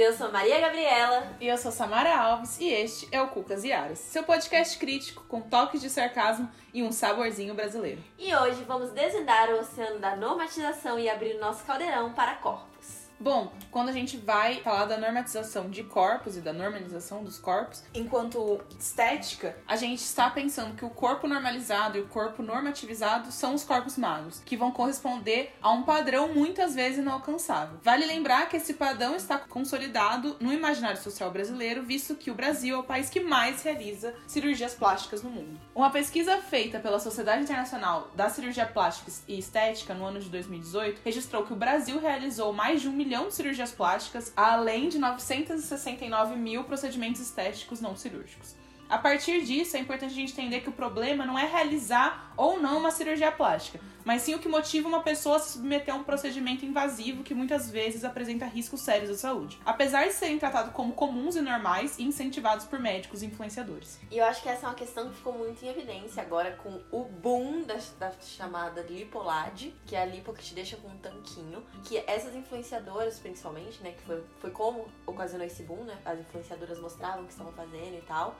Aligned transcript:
Eu 0.00 0.12
sou 0.12 0.30
Maria 0.30 0.60
Gabriela. 0.60 1.26
E 1.40 1.48
eu 1.48 1.58
sou 1.58 1.72
Samara 1.72 2.16
Alves. 2.16 2.60
E 2.60 2.68
este 2.68 3.08
é 3.10 3.20
o 3.20 3.26
Cucas 3.26 3.64
e 3.64 3.72
Aras, 3.72 3.98
seu 3.98 4.22
podcast 4.22 4.78
crítico 4.78 5.24
com 5.26 5.40
toques 5.40 5.80
de 5.80 5.90
sarcasmo 5.90 6.48
e 6.72 6.84
um 6.84 6.92
saborzinho 6.92 7.52
brasileiro. 7.52 8.00
E 8.16 8.32
hoje 8.32 8.62
vamos 8.62 8.92
desvendar 8.92 9.50
o 9.50 9.58
oceano 9.58 9.98
da 9.98 10.14
normatização 10.14 11.00
e 11.00 11.10
abrir 11.10 11.34
o 11.34 11.40
nosso 11.40 11.64
caldeirão 11.64 12.12
para 12.12 12.36
corpos. 12.36 12.77
Bom, 13.20 13.52
quando 13.72 13.88
a 13.88 13.92
gente 13.92 14.16
vai 14.16 14.60
falar 14.60 14.84
da 14.84 14.96
normatização 14.96 15.68
de 15.68 15.82
corpos 15.82 16.36
e 16.36 16.40
da 16.40 16.52
normalização 16.52 17.24
dos 17.24 17.36
corpos, 17.36 17.82
enquanto 17.92 18.60
estética, 18.78 19.56
a 19.66 19.74
gente 19.74 19.98
está 19.98 20.30
pensando 20.30 20.76
que 20.76 20.84
o 20.84 20.90
corpo 20.90 21.26
normalizado 21.26 21.98
e 21.98 22.00
o 22.00 22.06
corpo 22.06 22.44
normativizado 22.44 23.32
são 23.32 23.54
os 23.54 23.64
corpos 23.64 23.98
magros, 23.98 24.40
que 24.44 24.56
vão 24.56 24.70
corresponder 24.70 25.52
a 25.60 25.72
um 25.72 25.82
padrão 25.82 26.32
muitas 26.32 26.76
vezes 26.76 26.98
inalcançável. 26.98 27.80
Vale 27.82 28.06
lembrar 28.06 28.48
que 28.48 28.56
esse 28.56 28.74
padrão 28.74 29.16
está 29.16 29.36
consolidado 29.36 30.36
no 30.38 30.52
imaginário 30.52 31.02
social 31.02 31.32
brasileiro, 31.32 31.82
visto 31.82 32.14
que 32.14 32.30
o 32.30 32.34
Brasil 32.34 32.76
é 32.76 32.78
o 32.78 32.84
país 32.84 33.10
que 33.10 33.18
mais 33.18 33.64
realiza 33.64 34.14
cirurgias 34.28 34.74
plásticas 34.74 35.24
no 35.24 35.30
mundo. 35.30 35.58
Uma 35.74 35.90
pesquisa 35.90 36.36
feita 36.38 36.78
pela 36.78 37.00
Sociedade 37.00 37.42
Internacional 37.42 38.12
da 38.14 38.30
Cirurgia 38.30 38.66
Plástica 38.66 39.10
e 39.26 39.40
Estética 39.40 39.92
no 39.92 40.04
ano 40.04 40.20
de 40.20 40.28
2018 40.28 41.00
registrou 41.04 41.44
que 41.44 41.52
o 41.52 41.56
Brasil 41.56 41.98
realizou 41.98 42.52
mais 42.52 42.80
de 42.80 42.88
um 42.88 42.92
milhão 42.92 43.07
milhão 43.08 43.28
de 43.28 43.34
cirurgias 43.34 43.72
plásticas, 43.72 44.30
além 44.36 44.90
de 44.90 44.98
969 44.98 46.36
mil 46.36 46.64
procedimentos 46.64 47.22
estéticos 47.22 47.80
não 47.80 47.96
cirúrgicos. 47.96 48.54
A 48.86 48.98
partir 48.98 49.44
disso, 49.44 49.78
é 49.78 49.80
importante 49.80 50.12
a 50.12 50.14
gente 50.14 50.32
entender 50.32 50.60
que 50.60 50.68
o 50.68 50.72
problema 50.72 51.24
não 51.24 51.38
é 51.38 51.46
realizar 51.46 52.27
ou 52.38 52.60
não 52.60 52.78
uma 52.78 52.92
cirurgia 52.92 53.32
plástica, 53.32 53.80
mas 54.04 54.22
sim 54.22 54.34
o 54.34 54.38
que 54.38 54.48
motiva 54.48 54.88
uma 54.88 55.02
pessoa 55.02 55.36
a 55.36 55.38
se 55.40 55.52
submeter 55.52 55.92
a 55.92 55.98
um 55.98 56.04
procedimento 56.04 56.64
invasivo 56.64 57.24
que 57.24 57.34
muitas 57.34 57.68
vezes 57.68 58.04
apresenta 58.04 58.46
riscos 58.46 58.80
sérios 58.80 59.10
à 59.10 59.14
saúde, 59.14 59.58
apesar 59.66 60.06
de 60.06 60.14
serem 60.14 60.38
tratados 60.38 60.72
como 60.72 60.94
comuns 60.94 61.36
e 61.36 61.42
normais 61.42 61.98
e 61.98 62.04
incentivados 62.04 62.64
por 62.64 62.78
médicos 62.78 63.22
e 63.22 63.26
influenciadores. 63.26 63.98
E 64.10 64.16
eu 64.16 64.24
acho 64.24 64.40
que 64.42 64.48
essa 64.48 64.66
é 64.66 64.68
uma 64.68 64.74
questão 64.74 65.10
que 65.10 65.16
ficou 65.16 65.32
muito 65.32 65.62
em 65.64 65.68
evidência 65.68 66.22
agora 66.22 66.52
com 66.52 66.80
o 66.92 67.04
boom 67.04 67.64
da, 67.64 67.76
da 67.98 68.12
chamada 68.20 68.82
lipolade, 68.82 69.74
que 69.84 69.96
é 69.96 70.02
a 70.02 70.06
lipo 70.06 70.32
que 70.32 70.42
te 70.42 70.54
deixa 70.54 70.76
com 70.76 70.88
um 70.88 70.96
tanquinho, 70.96 71.62
que 71.84 71.98
essas 72.06 72.34
influenciadoras, 72.36 73.18
principalmente, 73.18 73.82
né, 73.82 73.92
que 73.92 74.02
foi, 74.04 74.22
foi 74.38 74.50
como 74.52 74.86
ocasionou 75.06 75.46
esse 75.46 75.64
boom, 75.64 75.82
né, 75.82 75.98
as 76.04 76.20
influenciadoras 76.20 76.80
mostravam 76.80 77.24
o 77.24 77.26
que 77.26 77.32
estavam 77.32 77.52
fazendo 77.52 77.98
e 77.98 78.04
tal, 78.06 78.36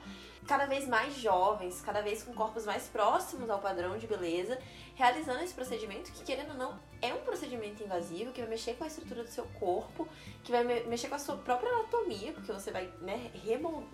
cada 0.47 0.65
vez 0.65 0.87
mais 0.87 1.13
jovens, 1.15 1.81
cada 1.81 2.01
vez 2.01 2.23
com 2.23 2.33
corpos 2.33 2.65
mais 2.65 2.87
próximos 2.87 3.49
ao 3.49 3.59
padrão 3.59 3.88
de 3.97 4.07
beleza, 4.07 4.59
realizando 4.95 5.43
esse 5.43 5.53
procedimento 5.53 6.11
que, 6.11 6.23
querendo 6.23 6.51
ou 6.51 6.57
não, 6.57 6.79
é 7.01 7.13
um 7.13 7.19
procedimento 7.19 7.81
invasivo 7.81 8.31
que 8.31 8.41
vai 8.41 8.49
mexer 8.49 8.73
com 8.73 8.83
a 8.83 8.87
estrutura 8.87 9.23
do 9.23 9.29
seu 9.29 9.45
corpo, 9.59 10.07
que 10.43 10.51
vai 10.51 10.63
me 10.63 10.81
mexer 10.81 11.07
com 11.07 11.15
a 11.15 11.19
sua 11.19 11.37
própria 11.37 11.71
anatomia, 11.71 12.33
porque 12.33 12.51
você 12.51 12.71
vai 12.71 12.91
né, 12.99 13.31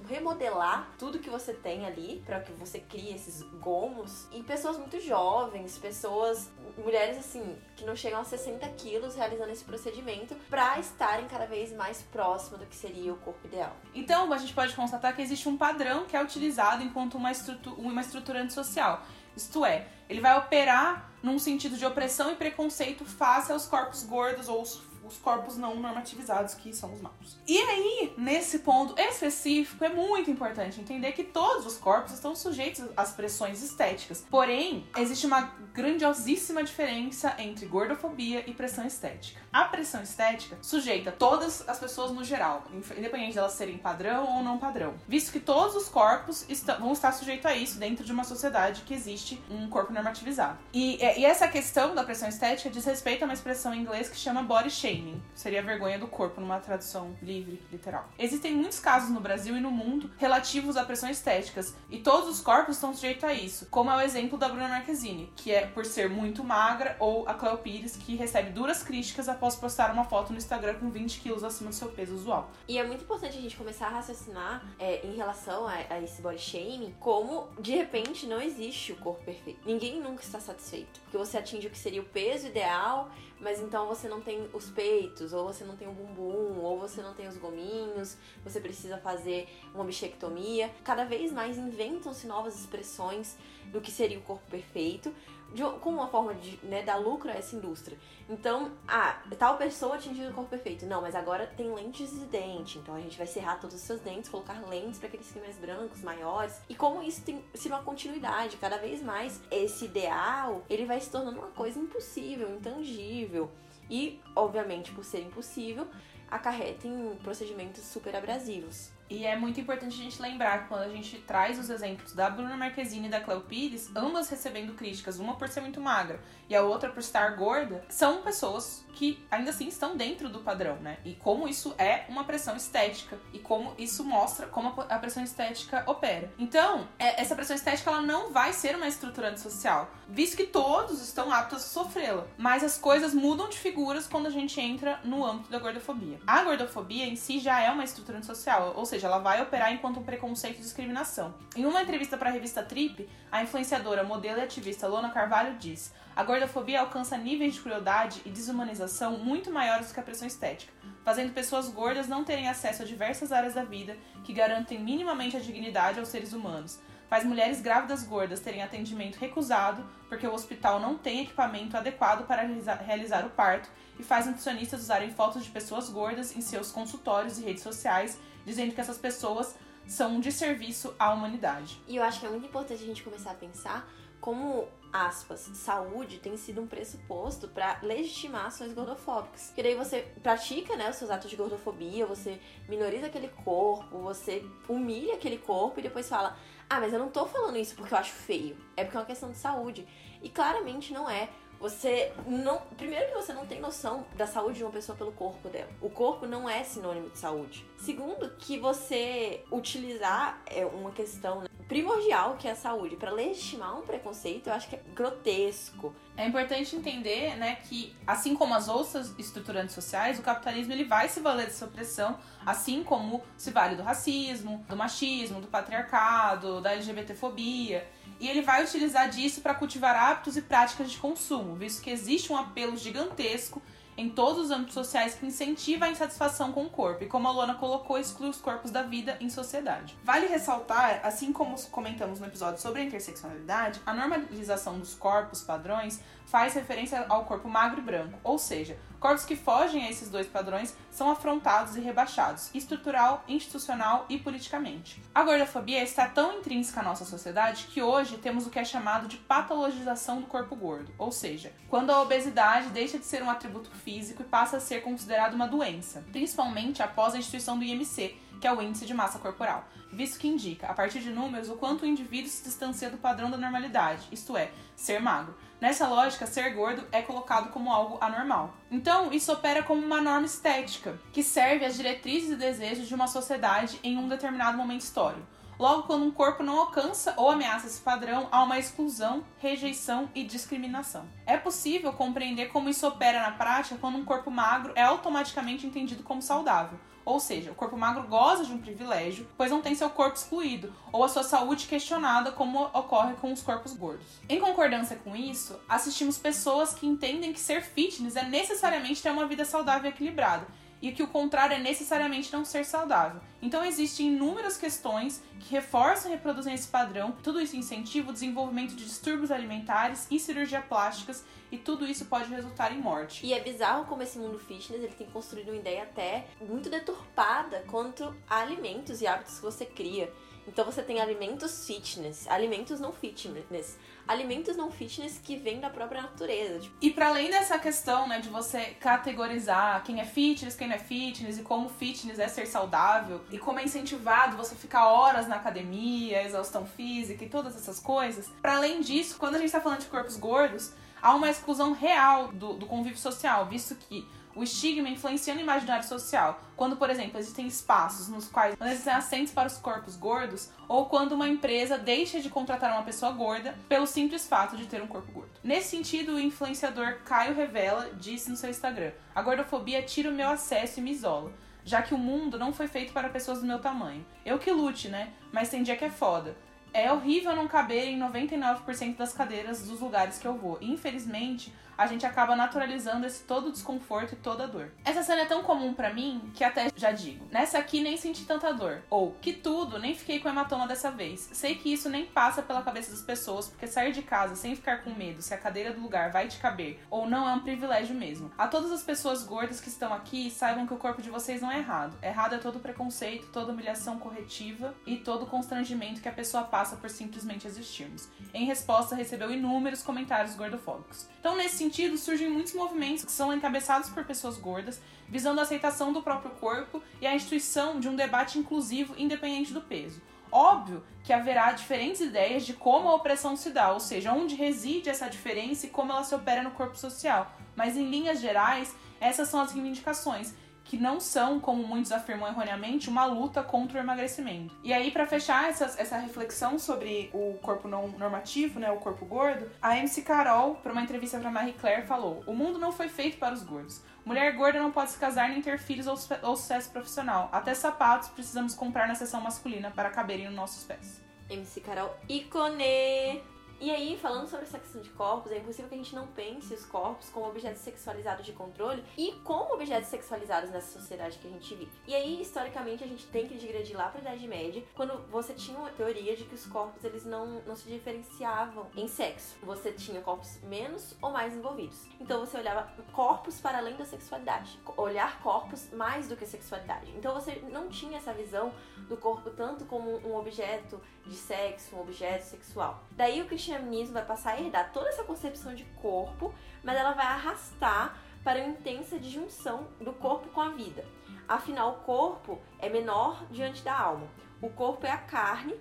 remodelar 0.07 0.89
tudo 0.97 1.19
que 1.19 1.29
você 1.29 1.53
tem 1.53 1.85
ali 1.85 2.23
para 2.25 2.39
que 2.39 2.51
você 2.53 2.79
crie 2.79 3.13
esses 3.13 3.43
gomos. 3.59 4.27
E 4.31 4.41
pessoas 4.43 4.77
muito 4.77 4.99
jovens, 4.99 5.77
pessoas, 5.77 6.49
mulheres 6.77 7.17
assim, 7.17 7.55
que 7.75 7.85
não 7.85 7.95
chegam 7.95 8.19
a 8.19 8.23
60 8.23 8.67
quilos 8.69 9.15
realizando 9.15 9.51
esse 9.51 9.63
procedimento 9.63 10.35
para 10.49 10.79
estarem 10.79 11.27
cada 11.27 11.45
vez 11.45 11.71
mais 11.71 12.01
próximo 12.01 12.57
do 12.57 12.65
que 12.65 12.75
seria 12.75 13.13
o 13.13 13.17
corpo 13.17 13.45
ideal. 13.45 13.75
Então, 13.93 14.31
a 14.33 14.37
gente 14.37 14.53
pode 14.53 14.73
constatar 14.73 15.15
que 15.15 15.21
existe 15.21 15.47
um 15.47 15.57
padrão 15.57 16.05
que 16.05 16.17
é 16.17 16.21
utilizado 16.23 16.83
enquanto 16.83 17.15
uma, 17.15 17.31
estrutura, 17.31 17.75
uma 17.79 18.01
estruturante 18.01 18.53
social. 18.53 19.03
Isto 19.35 19.65
é, 19.65 19.87
ele 20.09 20.21
vai 20.21 20.37
operar 20.37 21.09
num 21.21 21.39
sentido 21.39 21.75
de 21.75 21.85
opressão 21.85 22.31
e 22.31 22.35
preconceito 22.35 23.03
face 23.03 23.51
aos 23.51 23.65
corpos 23.65 24.03
gordos 24.03 24.47
ou 24.47 24.61
os 24.61 24.75
os 25.05 25.17
corpos 25.17 25.57
não 25.57 25.75
normativizados, 25.75 26.53
que 26.55 26.73
são 26.73 26.91
os 26.93 27.01
maus. 27.01 27.37
E 27.47 27.57
aí, 27.57 28.13
nesse 28.17 28.59
ponto 28.59 28.99
específico, 28.99 29.83
é 29.83 29.89
muito 29.89 30.29
importante 30.31 30.81
entender 30.81 31.11
que 31.11 31.23
todos 31.23 31.65
os 31.65 31.77
corpos 31.77 32.13
estão 32.13 32.35
sujeitos 32.35 32.85
às 32.97 33.11
pressões 33.11 33.61
estéticas. 33.61 34.25
Porém, 34.29 34.85
existe 34.97 35.25
uma 35.25 35.53
grandiosíssima 35.73 36.63
diferença 36.63 37.35
entre 37.37 37.65
gordofobia 37.65 38.43
e 38.49 38.53
pressão 38.53 38.85
estética. 38.85 39.41
A 39.51 39.65
pressão 39.65 40.01
estética 40.01 40.57
sujeita 40.61 41.11
todas 41.11 41.67
as 41.67 41.79
pessoas 41.79 42.11
no 42.11 42.23
geral, 42.23 42.63
independente 42.97 43.33
de 43.33 43.39
elas 43.39 43.53
serem 43.53 43.77
padrão 43.77 44.37
ou 44.37 44.43
não 44.43 44.57
padrão, 44.57 44.95
visto 45.07 45.31
que 45.31 45.39
todos 45.39 45.75
os 45.75 45.87
corpos 45.87 46.45
estão, 46.49 46.79
vão 46.79 46.93
estar 46.93 47.11
sujeitos 47.11 47.45
a 47.45 47.55
isso 47.55 47.79
dentro 47.79 48.03
de 48.03 48.11
uma 48.11 48.23
sociedade 48.23 48.81
que 48.81 48.93
existe 48.93 49.41
um 49.49 49.69
corpo 49.69 49.93
normativizado. 49.93 50.57
E, 50.73 50.97
e 50.97 51.25
essa 51.25 51.47
questão 51.47 51.93
da 51.93 52.03
pressão 52.03 52.27
estética 52.27 52.69
diz 52.69 52.85
respeito 52.85 53.23
a 53.23 53.25
uma 53.25 53.33
expressão 53.33 53.73
em 53.73 53.81
inglês 53.81 54.09
que 54.09 54.17
chama 54.17 54.43
body 54.43 54.71
shaming 54.71 54.94
shaming, 54.95 55.21
seria 55.33 55.61
vergonha 55.61 55.99
do 55.99 56.07
corpo 56.07 56.39
numa 56.39 56.59
tradução 56.59 57.15
livre, 57.21 57.61
literal. 57.71 58.07
Existem 58.17 58.53
muitos 58.53 58.79
casos 58.79 59.09
no 59.09 59.19
Brasil 59.19 59.55
e 59.55 59.59
no 59.59 59.71
mundo 59.71 60.09
relativos 60.17 60.77
a 60.77 60.85
pressões 60.85 61.17
estéticas, 61.17 61.75
e 61.89 61.99
todos 61.99 62.29
os 62.29 62.41
corpos 62.41 62.75
estão 62.75 62.93
sujeitos 62.93 63.23
a 63.23 63.33
isso, 63.33 63.67
como 63.69 63.91
é 63.91 63.97
o 63.97 64.01
exemplo 64.01 64.37
da 64.37 64.47
Bruna 64.47 64.67
Marquezine, 64.67 65.31
que 65.35 65.51
é 65.51 65.65
por 65.65 65.85
ser 65.85 66.09
muito 66.09 66.43
magra, 66.43 66.95
ou 66.99 67.27
a 67.27 67.33
Cleo 67.33 67.57
Pires, 67.57 67.95
que 67.95 68.15
recebe 68.15 68.51
duras 68.51 68.83
críticas 68.83 69.27
após 69.27 69.55
postar 69.55 69.91
uma 69.91 70.03
foto 70.03 70.31
no 70.31 70.37
Instagram 70.37 70.75
com 70.75 70.89
20 70.89 71.19
quilos 71.19 71.43
acima 71.43 71.69
do 71.69 71.75
seu 71.75 71.89
peso 71.89 72.13
usual. 72.13 72.49
E 72.67 72.77
é 72.77 72.83
muito 72.83 73.03
importante 73.03 73.37
a 73.37 73.41
gente 73.41 73.55
começar 73.55 73.87
a 73.87 73.89
raciocinar 73.89 74.63
é, 74.79 75.05
em 75.05 75.15
relação 75.15 75.67
a, 75.67 75.73
a 75.89 76.01
esse 76.01 76.21
body 76.21 76.39
shaming, 76.39 76.95
como 76.99 77.47
de 77.59 77.75
repente 77.75 78.25
não 78.25 78.41
existe 78.41 78.91
o 78.91 78.95
corpo 78.97 79.23
perfeito. 79.23 79.59
Ninguém 79.65 79.99
nunca 79.99 80.23
está 80.23 80.39
satisfeito, 80.39 80.99
porque 81.01 81.17
você 81.17 81.37
atinge 81.37 81.67
o 81.67 81.69
que 81.69 81.77
seria 81.77 82.01
o 82.01 82.05
peso 82.05 82.47
ideal, 82.47 83.09
mas 83.39 83.59
então 83.59 83.87
você 83.87 84.07
não 84.07 84.21
tem 84.21 84.47
os 84.53 84.69
peitos, 84.69 85.33
ou 85.33 85.45
você 85.45 85.63
não 85.63 85.75
tem 85.75 85.87
o 85.87 85.91
bumbum, 85.91 86.59
ou 86.61 86.79
você 86.79 87.01
não 87.01 87.13
tem 87.13 87.27
os 87.27 87.37
gominhos, 87.37 88.17
você 88.43 88.59
precisa 88.59 88.97
fazer 88.97 89.47
uma 89.73 89.83
bichectomia. 89.83 90.71
Cada 90.83 91.03
vez 91.03 91.31
mais 91.31 91.57
inventam-se 91.57 92.27
novas 92.27 92.59
expressões 92.59 93.37
do 93.71 93.81
que 93.81 93.91
seria 93.91 94.17
o 94.17 94.21
corpo 94.21 94.43
perfeito, 94.49 95.13
de, 95.53 95.63
com 95.79 95.89
uma 95.89 96.07
forma 96.07 96.33
de 96.33 96.59
né, 96.63 96.81
dar 96.81 96.97
lucro 96.97 97.29
a 97.29 97.33
essa 97.33 97.55
indústria. 97.55 97.97
Então, 98.29 98.71
ah, 98.87 99.21
tal 99.37 99.57
pessoa 99.57 99.95
atingiu 99.95 100.29
o 100.29 100.33
corpo 100.33 100.49
perfeito. 100.49 100.85
Não, 100.85 101.01
mas 101.01 101.15
agora 101.15 101.45
tem 101.45 101.73
lentes 101.73 102.11
de 102.11 102.25
dente. 102.25 102.77
Então 102.79 102.95
a 102.95 102.99
gente 102.99 103.17
vai 103.17 103.27
serrar 103.27 103.59
todos 103.59 103.75
os 103.75 103.81
seus 103.81 104.01
dentes, 104.01 104.29
colocar 104.29 104.59
lentes 104.67 104.99
para 104.99 105.09
que 105.09 105.15
eles 105.15 105.27
fiquem 105.27 105.43
mais 105.43 105.57
brancos, 105.57 106.01
maiores. 106.01 106.59
E 106.67 106.75
como 106.75 107.01
isso 107.01 107.21
tem 107.21 107.43
sido 107.53 107.73
uma 107.73 107.83
continuidade, 107.83 108.57
cada 108.57 108.77
vez 108.77 109.01
mais 109.01 109.41
esse 109.51 109.85
ideal, 109.85 110.63
ele 110.69 110.85
vai 110.85 110.99
se 110.99 111.09
tornando 111.09 111.39
uma 111.39 111.49
coisa 111.49 111.79
impossível, 111.79 112.49
intangível. 112.49 113.51
E, 113.89 114.19
obviamente, 114.35 114.91
por 114.91 115.03
ser 115.03 115.21
impossível, 115.21 115.87
acarreta 116.29 116.87
em 116.87 117.15
procedimentos 117.17 117.83
super 117.83 118.15
abrasivos. 118.15 118.94
E 119.09 119.25
é 119.25 119.35
muito 119.35 119.59
importante 119.59 119.99
a 119.99 120.03
gente 120.03 120.21
lembrar 120.21 120.63
que 120.63 120.69
quando 120.69 120.83
a 120.83 120.89
gente 120.89 121.17
traz 121.19 121.59
os 121.59 121.69
exemplos 121.69 122.13
da 122.13 122.29
Bruna 122.29 122.57
Marquezine 122.57 123.07
e 123.07 123.11
da 123.11 123.21
Cleo 123.21 123.41
Pires, 123.41 123.91
ambas 123.95 124.29
recebendo 124.29 124.73
críticas, 124.73 125.19
uma 125.19 125.35
por 125.35 125.47
ser 125.47 125.61
muito 125.61 125.79
magra 125.79 126.19
e 126.49 126.55
a 126.55 126.63
outra 126.63 126.89
por 126.89 126.99
estar 126.99 127.35
gorda, 127.35 127.83
são 127.89 128.21
pessoas 128.21 128.85
que 128.95 129.23
ainda 129.29 129.49
assim 129.49 129.67
estão 129.67 129.97
dentro 129.97 130.29
do 130.29 130.39
padrão, 130.39 130.77
né? 130.77 130.97
E 131.03 131.13
como 131.13 131.47
isso 131.47 131.75
é 131.77 132.05
uma 132.07 132.23
pressão 132.23 132.55
estética 132.55 133.19
e 133.33 133.39
como 133.39 133.73
isso 133.77 134.03
mostra 134.03 134.47
como 134.47 134.69
a 134.89 134.99
pressão 134.99 135.23
estética 135.23 135.83
opera. 135.85 136.31
Então, 136.39 136.87
é, 136.97 137.21
essa 137.21 137.35
pressão 137.35 137.55
estética 137.55 137.89
ela 137.89 138.01
não 138.01 138.31
vai 138.31 138.53
ser 138.53 138.75
uma 138.75 138.87
estruturante 138.87 139.39
social, 139.39 139.91
visto 140.07 140.37
que 140.37 140.45
todos 140.45 141.01
estão 141.01 141.31
aptos 141.31 141.63
a 141.63 141.67
sofrê-la. 141.67 142.25
Mas 142.37 142.63
as 142.63 142.77
coisas 142.77 143.13
mudam 143.13 143.49
de 143.49 143.57
figuras 143.57 144.07
quando 144.07 144.27
a 144.27 144.31
gente 144.31 144.59
entra 144.59 144.99
no 145.03 145.25
âmbito 145.25 145.51
da 145.51 145.59
gordofobia. 145.59 146.19
A 146.25 146.43
gordofobia 146.43 147.05
em 147.05 147.15
si 147.15 147.39
já 147.39 147.61
é 147.61 147.69
uma 147.69 147.83
estruturante 147.83 148.25
social, 148.25 148.73
ou 148.75 148.85
seja, 148.85 148.94
seja, 148.95 149.07
ela 149.07 149.19
vai 149.19 149.41
operar 149.41 149.73
enquanto 149.73 149.99
um 149.99 150.03
preconceito 150.03 150.57
e 150.57 150.61
discriminação. 150.61 151.33
Em 151.55 151.65
uma 151.65 151.81
entrevista 151.81 152.17
para 152.17 152.29
a 152.29 152.33
revista 152.33 152.63
Trip, 152.63 153.07
a 153.31 153.43
influenciadora, 153.43 154.03
modelo 154.03 154.39
e 154.39 154.43
ativista 154.43 154.87
Lona 154.87 155.09
Carvalho 155.09 155.57
diz: 155.57 155.93
a 156.15 156.23
gordofobia 156.23 156.79
alcança 156.79 157.17
níveis 157.17 157.55
de 157.55 157.61
crueldade 157.61 158.21
e 158.25 158.29
desumanização 158.29 159.17
muito 159.17 159.51
maiores 159.51 159.87
do 159.87 159.93
que 159.93 159.99
a 159.99 160.03
pressão 160.03 160.27
estética, 160.27 160.71
fazendo 161.03 161.33
pessoas 161.33 161.67
gordas 161.67 162.07
não 162.07 162.23
terem 162.23 162.47
acesso 162.47 162.83
a 162.83 162.85
diversas 162.85 163.31
áreas 163.31 163.53
da 163.53 163.65
vida 163.65 163.97
que 164.23 164.33
garantem 164.33 164.79
minimamente 164.79 165.35
a 165.35 165.41
dignidade 165.41 165.99
aos 165.99 166.07
seres 166.07 166.31
humanos. 166.31 166.79
Faz 167.09 167.23
mulheres 167.23 167.61
grávidas 167.61 168.03
gordas 168.03 168.39
terem 168.39 168.63
atendimento 168.63 169.17
recusado 169.17 169.85
porque 170.09 170.25
o 170.25 170.33
hospital 170.33 170.79
não 170.79 170.97
tem 170.97 171.21
equipamento 171.21 171.77
adequado 171.77 172.25
para 172.25 172.41
realizar 172.41 173.25
o 173.25 173.29
parto 173.29 173.69
e 173.99 174.03
faz 174.03 174.25
nutricionistas 174.25 174.81
usarem 174.81 175.11
fotos 175.11 175.43
de 175.43 175.51
pessoas 175.51 175.89
gordas 175.89 176.35
em 176.35 176.41
seus 176.41 176.71
consultórios 176.71 177.37
e 177.37 177.43
redes 177.43 177.63
sociais 177.63 178.19
dizendo 178.45 178.73
que 178.73 178.81
essas 178.81 178.97
pessoas 178.97 179.55
são 179.87 180.15
um 180.15 180.19
desserviço 180.19 180.95
à 180.97 181.13
humanidade. 181.13 181.79
E 181.87 181.95
eu 181.95 182.03
acho 182.03 182.19
que 182.19 182.25
é 182.25 182.29
muito 182.29 182.47
importante 182.47 182.83
a 182.83 182.87
gente 182.87 183.03
começar 183.03 183.31
a 183.31 183.35
pensar 183.35 183.87
como, 184.19 184.67
aspas, 184.91 185.41
saúde 185.53 186.17
tem 186.17 186.35
sido 186.35 186.59
um 186.59 186.65
pressuposto 186.65 187.47
para 187.47 187.77
legitimar 187.83 188.47
ações 188.47 188.73
gordofóbicas. 188.73 189.51
Que 189.53 189.61
daí 189.61 189.75
você 189.75 190.01
pratica, 190.23 190.75
né, 190.75 190.89
os 190.89 190.95
seus 190.95 191.11
atos 191.11 191.29
de 191.29 191.35
gordofobia, 191.35 192.07
você 192.07 192.39
minoriza 192.67 193.05
aquele 193.05 193.27
corpo, 193.27 193.99
você 193.99 194.43
humilha 194.67 195.13
aquele 195.13 195.37
corpo 195.37 195.79
e 195.79 195.83
depois 195.83 196.09
fala: 196.09 196.35
"Ah, 196.69 196.79
mas 196.79 196.93
eu 196.93 196.99
não 196.99 197.09
tô 197.09 197.25
falando 197.25 197.57
isso 197.57 197.75
porque 197.75 197.93
eu 197.93 197.97
acho 197.97 198.11
feio, 198.11 198.57
é 198.75 198.83
porque 198.83 198.97
é 198.97 198.99
uma 198.99 199.05
questão 199.05 199.31
de 199.31 199.37
saúde". 199.37 199.87
E 200.21 200.29
claramente 200.29 200.93
não 200.93 201.09
é 201.09 201.29
Você 201.59 202.11
não. 202.27 202.59
Primeiro 202.77 203.07
que 203.07 203.13
você 203.13 203.31
não 203.31 203.45
tem 203.45 203.61
noção 203.61 204.05
da 204.15 204.27
saúde 204.27 204.57
de 204.57 204.63
uma 204.63 204.71
pessoa 204.73 204.97
pelo 204.97 205.13
corpo 205.13 205.47
dela. 205.47 205.69
O 205.81 205.89
corpo 205.89 206.27
não 206.27 206.49
é 206.49 206.63
sinônimo 206.65 207.09
de 207.09 207.17
saúde. 207.17 207.65
Segundo, 207.77 208.29
que 208.37 208.59
você 208.59 209.41
utilizar 209.51 210.41
é 210.45 210.65
uma 210.65 210.91
questão 210.91 211.41
né, 211.41 211.47
primordial 211.67 212.35
que 212.37 212.47
é 212.47 212.51
a 212.51 212.55
saúde 212.55 212.95
para 212.95 213.11
legitimar 213.11 213.77
um 213.77 213.81
preconceito, 213.81 214.47
eu 214.47 214.53
acho 214.53 214.69
que 214.69 214.75
é 214.75 214.81
grotesco. 214.93 215.95
É 216.15 216.25
importante 216.25 216.75
entender, 216.75 217.35
né, 217.35 217.55
que 217.55 217.95
assim 218.05 218.35
como 218.35 218.53
as 218.53 218.67
outras 218.67 219.13
estruturantes 219.17 219.73
sociais, 219.73 220.19
o 220.19 220.21
capitalismo 220.21 220.73
ele 220.73 220.83
vai 220.83 221.09
se 221.09 221.19
valer 221.19 221.45
dessa 221.47 221.65
opressão, 221.65 222.17
assim 222.45 222.83
como 222.83 223.23
se 223.37 223.51
vale 223.51 223.75
do 223.75 223.83
racismo, 223.83 224.63
do 224.69 224.75
machismo, 224.75 225.41
do 225.41 225.47
patriarcado, 225.47 226.61
da 226.61 226.73
LGBTfobia. 226.73 227.87
E 228.19 228.29
ele 228.29 228.41
vai 228.41 228.63
utilizar 228.63 229.09
disso 229.09 229.41
para 229.41 229.53
cultivar 229.53 229.95
hábitos 229.95 230.37
e 230.37 230.41
práticas 230.41 230.89
de 230.91 230.97
consumo, 230.97 231.55
visto 231.55 231.81
que 231.81 231.89
existe 231.89 232.31
um 232.31 232.37
apelo 232.37 232.77
gigantesco 232.77 233.61
em 233.97 234.09
todos 234.09 234.45
os 234.45 234.51
âmbitos 234.51 234.73
sociais 234.73 235.15
que 235.15 235.25
incentiva 235.25 235.85
a 235.85 235.89
insatisfação 235.89 236.51
com 236.51 236.65
o 236.65 236.69
corpo 236.69 237.03
e, 237.03 237.07
como 237.07 237.27
a 237.27 237.31
Luana 237.31 237.55
colocou, 237.55 237.97
exclui 237.97 238.29
os 238.29 238.41
corpos 238.41 238.71
da 238.71 238.81
vida 238.81 239.17
em 239.19 239.29
sociedade. 239.29 239.97
Vale 240.03 240.27
ressaltar, 240.27 240.99
assim 241.03 241.31
como 241.31 241.55
comentamos 241.69 242.19
no 242.19 242.27
episódio 242.27 242.61
sobre 242.61 242.81
a 242.81 242.85
interseccionalidade, 242.85 243.79
a 243.85 243.93
normalização 243.93 244.77
dos 244.77 244.93
corpos 244.93 245.41
padrões 245.41 246.01
faz 246.25 246.53
referência 246.53 247.05
ao 247.07 247.25
corpo 247.25 247.47
magro 247.47 247.79
e 247.79 247.83
branco, 247.83 248.17
ou 248.23 248.37
seja, 248.37 248.77
corpos 248.99 249.25
que 249.25 249.35
fogem 249.35 249.85
a 249.85 249.89
esses 249.89 250.09
dois 250.09 250.27
padrões 250.27 250.75
são 250.89 251.11
afrontados 251.11 251.75
e 251.75 251.79
rebaixados, 251.79 252.49
estrutural, 252.53 253.23
institucional 253.27 254.05
e 254.09 254.17
politicamente. 254.17 255.01
A 255.13 255.23
gordofobia 255.23 255.83
está 255.83 256.07
tão 256.07 256.39
intrínseca 256.39 256.81
à 256.81 256.83
nossa 256.83 257.05
sociedade 257.05 257.67
que 257.67 257.81
hoje 257.81 258.17
temos 258.17 258.47
o 258.47 258.49
que 258.49 258.59
é 258.59 258.65
chamado 258.65 259.07
de 259.07 259.17
patologização 259.17 260.19
do 260.19 260.27
corpo 260.27 260.55
gordo, 260.55 260.91
ou 260.97 261.11
seja, 261.11 261.53
quando 261.69 261.91
a 261.91 262.01
obesidade 262.01 262.69
deixa 262.69 262.97
de 262.97 263.05
ser 263.05 263.21
um 263.21 263.29
atributo 263.29 263.69
físico 263.69 264.21
e 264.23 264.25
passa 264.25 264.57
a 264.57 264.59
ser 264.59 264.81
considerada 264.81 265.35
uma 265.35 265.47
doença, 265.47 266.03
principalmente 266.11 266.81
após 266.81 267.13
a 267.13 267.17
instituição 267.17 267.57
do 267.57 267.63
IMC, 267.63 268.17
que 268.39 268.47
é 268.47 268.53
o 268.53 268.61
índice 268.61 268.85
de 268.85 268.93
massa 268.93 269.19
corporal, 269.19 269.67
visto 269.91 270.19
que 270.19 270.27
indica, 270.27 270.67
a 270.67 270.73
partir 270.73 270.99
de 270.99 271.09
números, 271.09 271.49
o 271.49 271.55
quanto 271.55 271.83
o 271.83 271.85
indivíduo 271.85 272.29
se 272.29 272.43
distancia 272.43 272.89
do 272.89 272.97
padrão 272.97 273.31
da 273.31 273.37
normalidade, 273.37 274.07
isto 274.11 274.35
é, 274.35 274.51
ser 274.75 274.99
magro. 274.99 275.35
Nessa 275.59 275.87
lógica, 275.87 276.27
ser 276.27 276.53
gordo 276.53 276.85
é 276.91 277.01
colocado 277.01 277.51
como 277.51 277.71
algo 277.71 277.97
anormal. 278.01 278.53
Então, 278.69 279.11
isso 279.11 279.31
opera 279.31 279.63
como 279.63 279.85
uma 279.85 280.01
norma 280.01 280.25
estética, 280.25 280.99
que 281.13 281.23
serve 281.23 281.65
às 281.65 281.75
diretrizes 281.75 282.31
e 282.31 282.35
desejos 282.35 282.87
de 282.87 282.93
uma 282.93 283.07
sociedade 283.07 283.79
em 283.83 283.97
um 283.97 284.07
determinado 284.07 284.57
momento 284.57 284.81
histórico. 284.81 285.34
Logo, 285.57 285.83
quando 285.83 286.03
um 286.03 286.11
corpo 286.11 286.43
não 286.43 286.59
alcança 286.59 287.13
ou 287.15 287.31
ameaça 287.31 287.67
esse 287.67 287.79
padrão, 287.79 288.27
há 288.29 288.43
uma 288.43 288.59
exclusão, 288.59 289.23
rejeição 289.37 290.09
e 290.13 290.23
discriminação. 290.23 291.05
É 291.25 291.37
possível 291.37 291.93
compreender 291.93 292.47
como 292.47 292.67
isso 292.67 292.85
opera 292.85 293.21
na 293.21 293.31
prática 293.31 293.77
quando 293.79 293.97
um 293.97 294.03
corpo 294.03 294.29
magro 294.29 294.73
é 294.75 294.81
automaticamente 294.81 295.65
entendido 295.65 296.03
como 296.03 296.21
saudável, 296.21 296.77
ou 297.05 297.19
seja, 297.19 297.51
o 297.51 297.55
corpo 297.55 297.77
magro 297.77 298.07
goza 298.07 298.43
de 298.43 298.51
um 298.51 298.57
privilégio, 298.57 299.29
pois 299.37 299.51
não 299.51 299.61
tem 299.61 299.75
seu 299.75 299.89
corpo 299.89 300.17
excluído, 300.17 300.73
ou 300.91 301.03
a 301.03 301.07
sua 301.07 301.23
saúde 301.23 301.67
questionada, 301.67 302.31
como 302.31 302.63
ocorre 302.65 303.13
com 303.13 303.31
os 303.31 303.41
corpos 303.41 303.73
gordos. 303.73 304.07
Em 304.27 304.39
concordância 304.39 304.97
com 304.97 305.15
isso, 305.15 305.57
assistimos 305.69 306.17
pessoas 306.17 306.73
que 306.73 306.87
entendem 306.87 307.31
que 307.31 307.39
ser 307.39 307.61
fitness 307.61 308.15
é 308.15 308.25
necessariamente 308.25 309.01
ter 309.01 309.11
uma 309.11 309.27
vida 309.27 309.45
saudável 309.45 309.89
e 309.89 309.93
equilibrada, 309.93 310.47
e 310.81 310.91
que 310.91 311.03
o 311.03 311.07
contrário 311.07 311.55
é 311.55 311.59
necessariamente 311.59 312.31
não 312.31 312.45
ser 312.45 312.65
saudável. 312.65 313.21
Então 313.41 313.63
existem 313.63 314.07
inúmeras 314.07 314.57
questões 314.57 315.21
que 315.39 315.53
reforçam 315.53 316.09
e 316.11 316.15
reproduzem 316.15 316.53
esse 316.53 316.67
padrão. 316.67 317.15
Tudo 317.23 317.41
isso 317.41 317.55
incentiva 317.55 318.09
o 318.09 318.13
desenvolvimento 318.13 318.75
de 318.75 318.85
distúrbios 318.85 319.31
alimentares 319.31 320.07
e 320.09 320.19
cirurgia 320.19 320.61
plásticas 320.61 321.23
e 321.51 321.57
tudo 321.57 321.85
isso 321.85 322.05
pode 322.05 322.29
resultar 322.29 322.71
em 322.71 322.79
morte. 322.79 323.25
E 323.25 323.33
é 323.33 323.39
bizarro 323.39 323.85
como 323.85 324.01
esse 324.01 324.17
mundo 324.17 324.39
fitness 324.39 324.81
ele 324.81 324.93
tem 324.93 325.07
construído 325.07 325.49
uma 325.49 325.57
ideia 325.57 325.83
até 325.83 326.27
muito 326.41 326.69
deturpada 326.69 327.63
quanto 327.67 328.15
a 328.29 328.39
alimentos 328.39 329.01
e 329.01 329.07
hábitos 329.07 329.35
que 329.35 329.41
você 329.41 329.65
cria. 329.65 330.11
Então 330.47 330.63
você 330.63 330.81
tem 330.81 330.99
alimentos 330.99 331.65
fitness, 331.65 332.27
alimentos 332.27 332.79
não 332.79 332.91
fitness, 332.91 333.77
alimentos 334.07 334.55
não 334.55 334.71
fitness 334.71 335.17
que 335.17 335.35
vêm 335.35 335.59
da 335.59 335.69
própria 335.69 336.01
natureza. 336.01 336.59
Tipo. 336.59 336.75
E 336.81 336.91
para 336.91 337.07
além 337.07 337.29
dessa 337.29 337.57
questão, 337.57 338.07
né, 338.07 338.19
de 338.19 338.29
você 338.29 338.75
categorizar 338.79 339.83
quem 339.83 339.99
é 339.99 340.05
fitness, 340.05 340.55
quem 340.55 340.67
não 340.67 340.75
é 340.75 340.79
fitness 340.79 341.37
e 341.37 341.41
como 341.41 341.69
fitness 341.69 342.19
é 342.19 342.27
ser 342.27 342.45
saudável 342.45 343.21
e 343.31 343.37
como 343.37 343.59
é 343.59 343.63
incentivado 343.63 344.37
você 344.37 344.55
ficar 344.55 344.87
horas 344.87 345.27
na 345.27 345.37
academia, 345.37 346.23
exaustão 346.23 346.65
física 346.65 347.23
e 347.25 347.29
todas 347.29 347.55
essas 347.55 347.79
coisas. 347.79 348.29
Para 348.41 348.57
além 348.57 348.81
disso, 348.81 349.17
quando 349.17 349.35
a 349.35 349.39
gente 349.39 349.51
tá 349.51 349.61
falando 349.61 349.79
de 349.79 349.87
corpos 349.87 350.17
gordos, 350.17 350.71
há 351.01 351.13
uma 351.13 351.29
exclusão 351.29 351.73
real 351.73 352.29
do, 352.29 352.53
do 352.53 352.65
convívio 352.65 352.97
social, 352.97 353.45
visto 353.47 353.75
que 353.75 354.07
o 354.35 354.43
estigma 354.43 354.89
influencia 354.89 355.33
no 355.33 355.39
imaginário 355.39 355.87
social. 355.87 356.41
Quando, 356.55 356.75
por 356.75 356.89
exemplo, 356.89 357.17
existem 357.17 357.47
espaços 357.47 358.09
nos 358.09 358.27
quais 358.27 358.55
não 358.59 358.67
existem 358.67 358.93
assentos 358.93 359.33
para 359.33 359.47
os 359.47 359.57
corpos 359.57 359.95
gordos, 359.95 360.51
ou 360.67 360.85
quando 360.87 361.13
uma 361.13 361.27
empresa 361.27 361.77
deixa 361.77 362.19
de 362.19 362.29
contratar 362.29 362.71
uma 362.71 362.83
pessoa 362.83 363.11
gorda 363.11 363.55
pelo 363.69 363.87
simples 363.87 364.27
fato 364.27 364.57
de 364.57 364.65
ter 364.65 364.81
um 364.81 364.87
corpo 364.87 365.11
gordo. 365.11 365.39
Nesse 365.43 365.69
sentido, 365.69 366.15
o 366.15 366.19
influenciador 366.19 366.99
Caio 367.05 367.35
Revela 367.35 367.91
disse 367.93 368.29
no 368.29 368.35
seu 368.35 368.49
Instagram: 368.49 368.91
A 369.13 369.21
gordofobia 369.21 369.81
tira 369.81 370.09
o 370.09 370.13
meu 370.13 370.29
acesso 370.29 370.79
e 370.79 370.83
me 370.83 370.91
isola. 370.91 371.31
Já 371.63 371.81
que 371.81 371.95
o 371.95 371.97
mundo 371.97 372.37
não 372.37 372.53
foi 372.53 372.67
feito 372.67 372.93
para 372.93 373.09
pessoas 373.09 373.41
do 373.41 373.47
meu 373.47 373.57
tamanho. 373.57 374.05
Eu 374.23 374.37
que 374.37 374.51
lute, 374.51 374.87
né? 374.87 375.11
Mas 375.31 375.49
tem 375.49 375.63
dia 375.63 375.75
que 375.75 375.85
é 375.85 375.89
foda. 375.89 376.37
É 376.71 376.91
horrível 376.91 377.35
não 377.35 377.47
caber 377.47 377.87
em 377.87 377.97
99% 377.97 378.97
das 378.97 379.13
cadeiras 379.13 379.67
dos 379.67 379.79
lugares 379.79 380.19
que 380.19 380.27
eu 380.27 380.37
vou. 380.37 380.57
Infelizmente, 380.61 381.51
a 381.77 381.87
gente 381.87 382.05
acaba 382.05 382.35
naturalizando 382.35 383.05
esse 383.05 383.23
todo 383.23 383.51
desconforto 383.51 384.13
e 384.13 384.17
toda 384.17 384.47
dor. 384.47 384.71
Essa 384.83 385.03
cena 385.03 385.21
é 385.21 385.25
tão 385.25 385.43
comum 385.43 385.73
para 385.73 385.93
mim 385.93 386.31
que 386.33 386.43
até 386.43 386.69
já 386.75 386.91
digo: 386.91 387.25
nessa 387.31 387.57
aqui 387.57 387.81
nem 387.81 387.97
senti 387.97 388.25
tanta 388.25 388.53
dor. 388.53 388.81
Ou 388.89 389.11
que 389.21 389.33
tudo, 389.33 389.79
nem 389.79 389.95
fiquei 389.95 390.19
com 390.19 390.29
hematoma 390.29 390.67
dessa 390.67 390.91
vez. 390.91 391.29
Sei 391.33 391.55
que 391.55 391.71
isso 391.71 391.89
nem 391.89 392.05
passa 392.05 392.41
pela 392.41 392.61
cabeça 392.61 392.91
das 392.91 393.01
pessoas, 393.01 393.47
porque 393.47 393.67
sair 393.67 393.91
de 393.91 394.01
casa 394.01 394.35
sem 394.35 394.55
ficar 394.55 394.83
com 394.83 394.91
medo 394.91 395.21
se 395.21 395.33
a 395.33 395.37
cadeira 395.37 395.73
do 395.73 395.81
lugar 395.81 396.11
vai 396.11 396.27
te 396.27 396.37
caber 396.37 396.79
ou 396.89 397.07
não 397.07 397.27
é 397.27 397.33
um 397.33 397.39
privilégio 397.41 397.95
mesmo. 397.95 398.31
A 398.37 398.47
todas 398.47 398.71
as 398.71 398.83
pessoas 398.83 399.23
gordas 399.23 399.59
que 399.59 399.69
estão 399.69 399.93
aqui, 399.93 400.29
saibam 400.29 400.65
que 400.65 400.73
o 400.73 400.77
corpo 400.77 401.01
de 401.01 401.09
vocês 401.09 401.41
não 401.41 401.51
é 401.51 401.59
errado. 401.59 401.97
Errado 402.01 402.35
é 402.35 402.37
todo 402.37 402.59
preconceito, 402.59 403.27
toda 403.31 403.51
humilhação 403.51 403.99
corretiva 403.99 404.73
e 404.85 404.97
todo 404.97 405.25
constrangimento 405.25 406.01
que 406.01 406.09
a 406.09 406.13
pessoa 406.13 406.43
passa 406.43 406.75
por 406.75 406.89
simplesmente 406.89 407.47
existirmos. 407.47 408.07
Em 408.33 408.45
resposta, 408.45 408.95
recebeu 408.95 409.31
inúmeros 409.31 409.83
comentários 409.83 410.35
gordofóbicos. 410.35 411.07
Então, 411.19 411.35
nesse 411.35 411.57
sentido, 411.65 411.97
surgem 411.97 412.29
muitos 412.29 412.53
movimentos 412.53 413.03
que 413.03 413.11
são 413.11 413.33
encabeçados 413.33 413.89
por 413.89 414.05
pessoas 414.05 414.37
gordas, 414.37 414.79
visando 415.09 415.39
a 415.39 415.43
aceitação 415.43 415.91
do 415.91 416.01
próprio 416.01 416.31
corpo 416.31 416.81
e 417.01 417.07
a 417.07 417.15
instituição 417.15 417.79
de 417.79 417.89
um 417.89 417.95
debate 417.95 418.37
inclusivo 418.37 418.93
independente 418.97 419.51
do 419.51 419.61
peso. 419.61 420.01
Óbvio 420.31 420.83
que 421.03 421.13
haverá 421.13 421.51
diferentes 421.53 422.01
ideias 422.01 422.45
de 422.45 422.53
como 422.53 422.87
a 422.89 422.95
opressão 422.95 423.35
se 423.35 423.49
dá, 423.49 423.71
ou 423.71 423.79
seja, 423.79 424.13
onde 424.13 424.35
reside 424.35 424.89
essa 424.89 425.07
diferença 425.07 425.65
e 425.65 425.69
como 425.69 425.91
ela 425.91 426.03
se 426.03 426.13
opera 426.13 426.43
no 426.43 426.51
corpo 426.51 426.77
social. 426.77 427.31
Mas 427.55 427.75
em 427.75 427.89
linhas 427.89 428.19
gerais, 428.19 428.75
essas 428.99 429.27
são 429.29 429.39
as 429.39 429.51
reivindicações 429.51 430.33
que 430.65 430.77
não 430.77 430.99
são, 430.99 431.39
como 431.39 431.65
muitos 431.65 431.91
afirmam 431.91 432.27
erroneamente, 432.27 432.89
uma 432.89 433.05
luta 433.05 433.43
contra 433.43 433.77
o 433.77 433.81
emagrecimento. 433.81 434.53
E 434.63 434.73
aí, 434.73 434.91
para 434.91 435.05
fechar 435.05 435.47
essa, 435.47 435.65
essa 435.79 435.97
reflexão 435.97 436.59
sobre 436.59 437.09
o 437.13 437.35
corpo 437.41 437.67
não 437.67 437.87
normativo, 437.87 438.59
né, 438.59 438.71
o 438.71 438.77
corpo 438.77 439.05
gordo, 439.05 439.49
a 439.61 439.77
MC 439.77 440.01
Carol, 440.01 440.55
para 440.55 440.71
uma 440.71 440.81
entrevista 440.81 441.19
para 441.19 441.31
Marie 441.31 441.53
Claire, 441.53 441.85
falou: 441.85 442.23
O 442.27 442.33
mundo 442.33 442.59
não 442.59 442.71
foi 442.71 442.89
feito 442.89 443.17
para 443.17 443.33
os 443.33 443.43
gordos. 443.43 443.81
Mulher 444.03 444.35
gorda 444.35 444.59
não 444.59 444.71
pode 444.71 444.91
se 444.91 444.99
casar 444.99 445.29
nem 445.29 445.41
ter 445.41 445.57
filhos 445.57 445.87
ou, 445.87 445.97
ou 446.23 446.35
sucesso 446.35 446.69
profissional. 446.71 447.29
Até 447.31 447.53
sapatos 447.53 448.09
precisamos 448.09 448.53
comprar 448.53 448.87
na 448.87 448.95
seção 448.95 449.21
masculina 449.21 449.71
para 449.71 449.89
caberem 449.89 450.25
nos 450.25 450.35
nossos 450.35 450.63
pés. 450.63 451.01
MC 451.29 451.61
Carol, 451.61 451.95
ícone! 452.09 453.34
E 453.59 453.71
aí, 453.71 453.97
falando 453.97 454.27
sobre 454.27 454.45
essa 454.45 454.59
questão 454.59 454.81
de 454.81 454.89
corpos, 454.89 455.31
é 455.31 455.37
impossível 455.37 455.69
que 455.69 455.75
a 455.75 455.77
gente 455.77 455.95
não 455.95 456.07
pense 456.07 456.53
os 456.53 456.65
corpos 456.65 457.09
como 457.09 457.27
objetos 457.27 457.61
sexualizados 457.61 458.25
de 458.25 458.33
controle 458.33 458.83
e 458.97 459.13
como 459.23 459.53
objetos 459.53 459.89
sexualizados 459.89 460.49
nessa 460.49 460.77
sociedade 460.79 461.17
que 461.17 461.27
a 461.27 461.31
gente 461.31 461.55
vive. 461.55 461.71
E 461.87 461.95
aí, 461.95 462.21
historicamente, 462.21 462.83
a 462.83 462.87
gente 462.87 463.07
tem 463.07 463.27
que 463.27 463.37
digredir 463.37 463.77
lá 463.77 463.87
para 463.87 463.99
a 463.99 464.01
Idade 464.01 464.27
Média, 464.27 464.63
quando 464.75 464.97
você 465.09 465.33
tinha 465.33 465.57
uma 465.57 465.69
teoria 465.69 466.15
de 466.15 466.25
que 466.25 466.35
os 466.35 466.45
corpos 466.45 466.83
eles 466.83 467.05
não, 467.05 467.41
não 467.41 467.55
se 467.55 467.69
diferenciavam 467.69 468.67
em 468.75 468.87
sexo. 468.87 469.37
Você 469.43 469.71
tinha 469.71 470.01
corpos 470.01 470.37
menos 470.43 470.95
ou 471.01 471.11
mais 471.11 471.33
envolvidos. 471.33 471.85
Então 471.99 472.19
você 472.19 472.37
olhava 472.37 472.69
corpos 472.91 473.39
para 473.39 473.59
além 473.59 473.75
da 473.77 473.85
sexualidade, 473.85 474.59
olhar 474.75 475.21
corpos 475.21 475.71
mais 475.71 476.07
do 476.09 476.17
que 476.17 476.25
sexualidade. 476.25 476.91
Então 476.97 477.13
você 477.13 477.41
não 477.51 477.69
tinha 477.69 477.97
essa 477.97 478.13
visão 478.13 478.51
do 478.89 478.97
corpo 478.97 479.29
tanto 479.29 479.65
como 479.65 479.97
um 480.05 480.15
objeto 480.15 480.79
de 481.05 481.15
sexo, 481.15 481.75
um 481.75 481.81
objeto 481.81 482.23
sexual. 482.23 482.83
Daí 482.91 483.21
o 483.21 483.25
cristianismo 483.45 483.93
vai 483.93 484.05
passar 484.05 484.31
a 484.31 484.41
herdar 484.41 484.71
toda 484.73 484.89
essa 484.89 485.03
concepção 485.03 485.53
de 485.53 485.63
corpo, 485.81 486.33
mas 486.63 486.75
ela 486.75 486.93
vai 486.93 487.05
arrastar 487.05 487.99
para 488.23 488.39
uma 488.39 488.49
intensa 488.49 488.99
disjunção 488.99 489.67
do 489.79 489.93
corpo 489.93 490.29
com 490.29 490.41
a 490.41 490.49
vida. 490.49 490.83
Afinal, 491.27 491.73
o 491.73 491.83
corpo 491.83 492.41
é 492.59 492.69
menor 492.69 493.23
diante 493.29 493.63
da 493.63 493.77
alma. 493.77 494.07
O 494.41 494.49
corpo 494.49 494.87
é 494.87 494.91
a 494.91 494.97
carne 494.97 495.53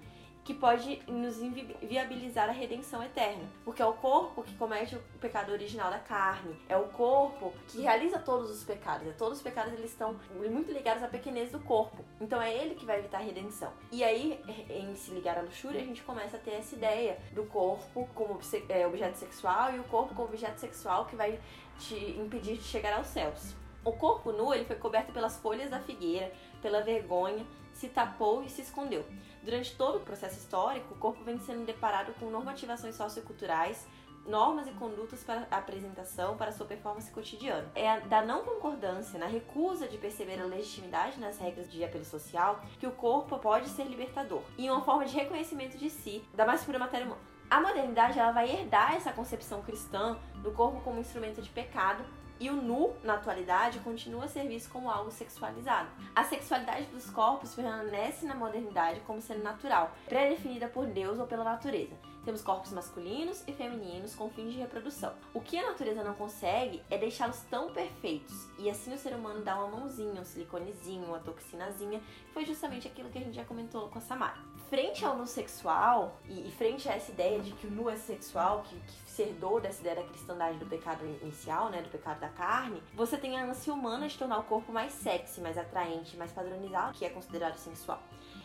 que 0.45 0.53
pode 0.53 1.01
nos 1.09 1.39
viabilizar 1.83 2.49
a 2.49 2.53
redenção 2.53 3.03
eterna. 3.03 3.45
Porque 3.65 3.81
é 3.81 3.87
o 3.87 3.95
corpo 3.95 4.43
que 4.43 4.55
comete 4.57 4.95
o 4.95 5.01
pecado 5.19 5.51
original 5.51 5.91
da 5.91 5.99
carne, 5.99 6.55
é 6.69 6.77
o 6.77 6.89
corpo 6.89 7.53
que 7.69 7.81
realiza 7.81 8.19
todos 8.19 8.51
os 8.51 8.63
pecados. 8.63 9.15
Todos 9.17 9.39
os 9.39 9.43
pecados 9.43 9.73
eles 9.73 9.91
estão 9.91 10.17
muito 10.35 10.71
ligados 10.71 11.03
à 11.03 11.09
pequenez 11.09 11.51
do 11.51 11.61
corpo. 11.61 12.05
Então 12.21 12.41
é 12.41 12.55
ele 12.55 12.75
que 12.75 12.85
vai 12.85 12.99
evitar 12.99 13.19
a 13.19 13.23
redenção. 13.23 13.73
E 13.91 14.05
aí, 14.05 14.41
em 14.69 14.95
se 14.95 15.11
ligar 15.13 15.39
à 15.39 15.41
luxúria, 15.41 15.81
a 15.81 15.85
gente 15.85 16.03
começa 16.03 16.37
a 16.37 16.41
ter 16.41 16.53
essa 16.53 16.75
ideia 16.75 17.19
do 17.33 17.45
corpo 17.45 18.07
como 18.15 18.39
é, 18.69 18.87
objeto 18.87 19.17
sexual 19.17 19.75
e 19.75 19.81
o 19.81 19.85
corpo 19.85 20.15
como 20.15 20.29
objeto 20.29 20.61
sexual 20.61 21.07
que 21.07 21.17
vai 21.17 21.41
te 21.79 21.95
impedir 22.19 22.59
de 22.59 22.65
chegar 22.65 22.99
aos 22.99 23.07
céus. 23.07 23.55
O 23.85 23.93
corpo 23.93 24.33
nu 24.33 24.53
ele 24.55 24.65
foi 24.65 24.77
coberto 24.77 25.13
pelas 25.13 25.39
folhas 25.39 25.71
da 25.71 25.79
figueira, 25.79 26.33
pela 26.63 26.81
vergonha, 26.81 27.45
se 27.75 27.89
tapou 27.89 28.43
e 28.43 28.49
se 28.49 28.63
escondeu. 28.63 29.05
Durante 29.43 29.77
todo 29.77 29.99
o 29.99 30.01
processo 30.01 30.39
histórico, 30.39 30.95
o 30.95 30.99
corpo 30.99 31.23
vem 31.23 31.39
sendo 31.39 31.67
deparado 31.67 32.15
com 32.15 32.31
normativações 32.31 32.95
socioculturais, 32.95 33.87
normas 34.27 34.67
e 34.67 34.73
condutas 34.73 35.23
para 35.23 35.47
a 35.51 35.59
apresentação 35.59 36.37
para 36.37 36.53
sua 36.53 36.65
performance 36.65 37.11
cotidiana. 37.11 37.71
É 37.75 38.01
da 38.01 38.25
não 38.25 38.43
concordância, 38.43 39.19
na 39.19 39.27
recusa 39.27 39.87
de 39.87 39.99
perceber 39.99 40.41
a 40.41 40.47
legitimidade 40.47 41.21
nas 41.21 41.39
regras 41.39 41.71
de 41.71 41.85
apelo 41.85 42.05
social, 42.05 42.61
que 42.79 42.87
o 42.87 42.93
corpo 42.93 43.39
pode 43.39 43.69
ser 43.69 43.85
libertador 43.85 44.43
e 44.57 44.71
uma 44.71 44.81
forma 44.81 45.05
de 45.05 45.15
reconhecimento 45.15 45.77
de 45.77 45.91
si, 45.91 46.25
da 46.33 46.47
mais 46.47 46.65
pura 46.65 46.79
matéria 46.79 47.07
humana. 47.07 47.21
A 47.51 47.61
modernidade 47.61 48.19
ela 48.19 48.33
vai 48.33 48.51
herdar 48.51 48.95
essa 48.95 49.13
concepção 49.13 49.63
cristã 49.63 50.17
do 50.37 50.51
corpo 50.53 50.81
como 50.81 51.01
instrumento 51.01 51.43
de 51.43 51.51
pecado 51.51 52.03
e 52.45 52.51
o 52.51 52.57
nu, 52.57 52.95
na 53.03 53.15
atualidade, 53.15 53.79
continua 53.79 54.27
a 54.27 54.29
ser 54.29 54.47
visto 54.47 54.71
como 54.71 54.91
algo 54.91 55.11
sexualizado. 55.11 55.89
A 56.15 56.25
sexualidade 56.25 56.85
dos 56.89 57.09
corpos 57.09 57.55
permanece 57.55 58.27
na 58.27 58.35
modernidade 58.35 59.01
como 59.07 59.19
sendo 59.19 59.43
natural, 59.43 59.91
pré-definida 60.07 60.69
por 60.69 60.85
Deus 60.87 61.19
ou 61.19 61.27
pela 61.27 61.43
natureza. 61.43 61.97
Temos 62.23 62.43
corpos 62.43 62.71
masculinos 62.73 63.43
e 63.49 63.53
femininos 63.53 64.15
com 64.15 64.29
fins 64.29 64.53
de 64.53 64.59
reprodução. 64.59 65.15
O 65.33 65.41
que 65.41 65.59
a 65.59 65.71
natureza 65.71 66.05
não 66.05 66.13
consegue 66.13 66.83
é 66.91 66.99
deixá-los 66.99 67.41
tão 67.51 67.73
perfeitos, 67.73 68.47
e 68.59 68.69
assim 68.69 68.93
o 68.93 68.99
ser 68.99 69.15
humano 69.15 69.43
dá 69.43 69.57
uma 69.57 69.79
mãozinha, 69.79 70.21
um 70.21 70.25
siliconezinho, 70.25 71.07
uma 71.07 71.21
toxinazinha, 71.21 72.03
foi 72.35 72.45
justamente 72.45 72.87
aquilo 72.87 73.09
que 73.09 73.17
a 73.17 73.23
gente 73.23 73.37
já 73.37 73.45
comentou 73.45 73.89
com 73.89 73.99
a 73.99 74.03
Samara. 74.03 74.37
Frente 74.75 75.05
ao 75.05 75.17
nu 75.17 75.25
sexual, 75.25 76.21
e, 76.29 76.51
frente 76.51 76.89
a 76.89 76.95
essa 76.95 77.13
ideia 77.13 77.39
de 77.39 77.53
que 77.53 77.69
o 77.69 77.71
nu 77.71 77.89
é 77.89 77.95
sexual, 77.95 78.65
que, 78.65 78.75
que 78.75 79.09
se 79.09 79.23
herdou 79.23 79.61
dessa 79.61 79.81
ideia 79.81 79.95
da 79.95 80.03
cristandade 80.03 80.59
do 80.59 80.67
pecado 80.67 81.07
inicial, 81.23 81.71
né, 81.71 81.81
do 81.81 81.89
pecado 81.89 82.19
da 82.19 82.29
carne, 82.29 82.83
você 82.93 83.17
tem 83.17 83.39
a 83.39 83.45
ânsia 83.45 83.73
humana 83.73 84.09
de 84.09 84.19
tornar 84.19 84.37
o 84.41 84.43
corpo 84.43 84.73
mais 84.73 84.93
sexy, 84.93 85.41
mais 85.41 85.57
atraente, 85.57 86.17
mais 86.17 86.33
padronizado, 86.33 86.93
que 86.93 87.05
é 87.05 87.09
considerado 87.09 87.57
sensual. 87.57 88.03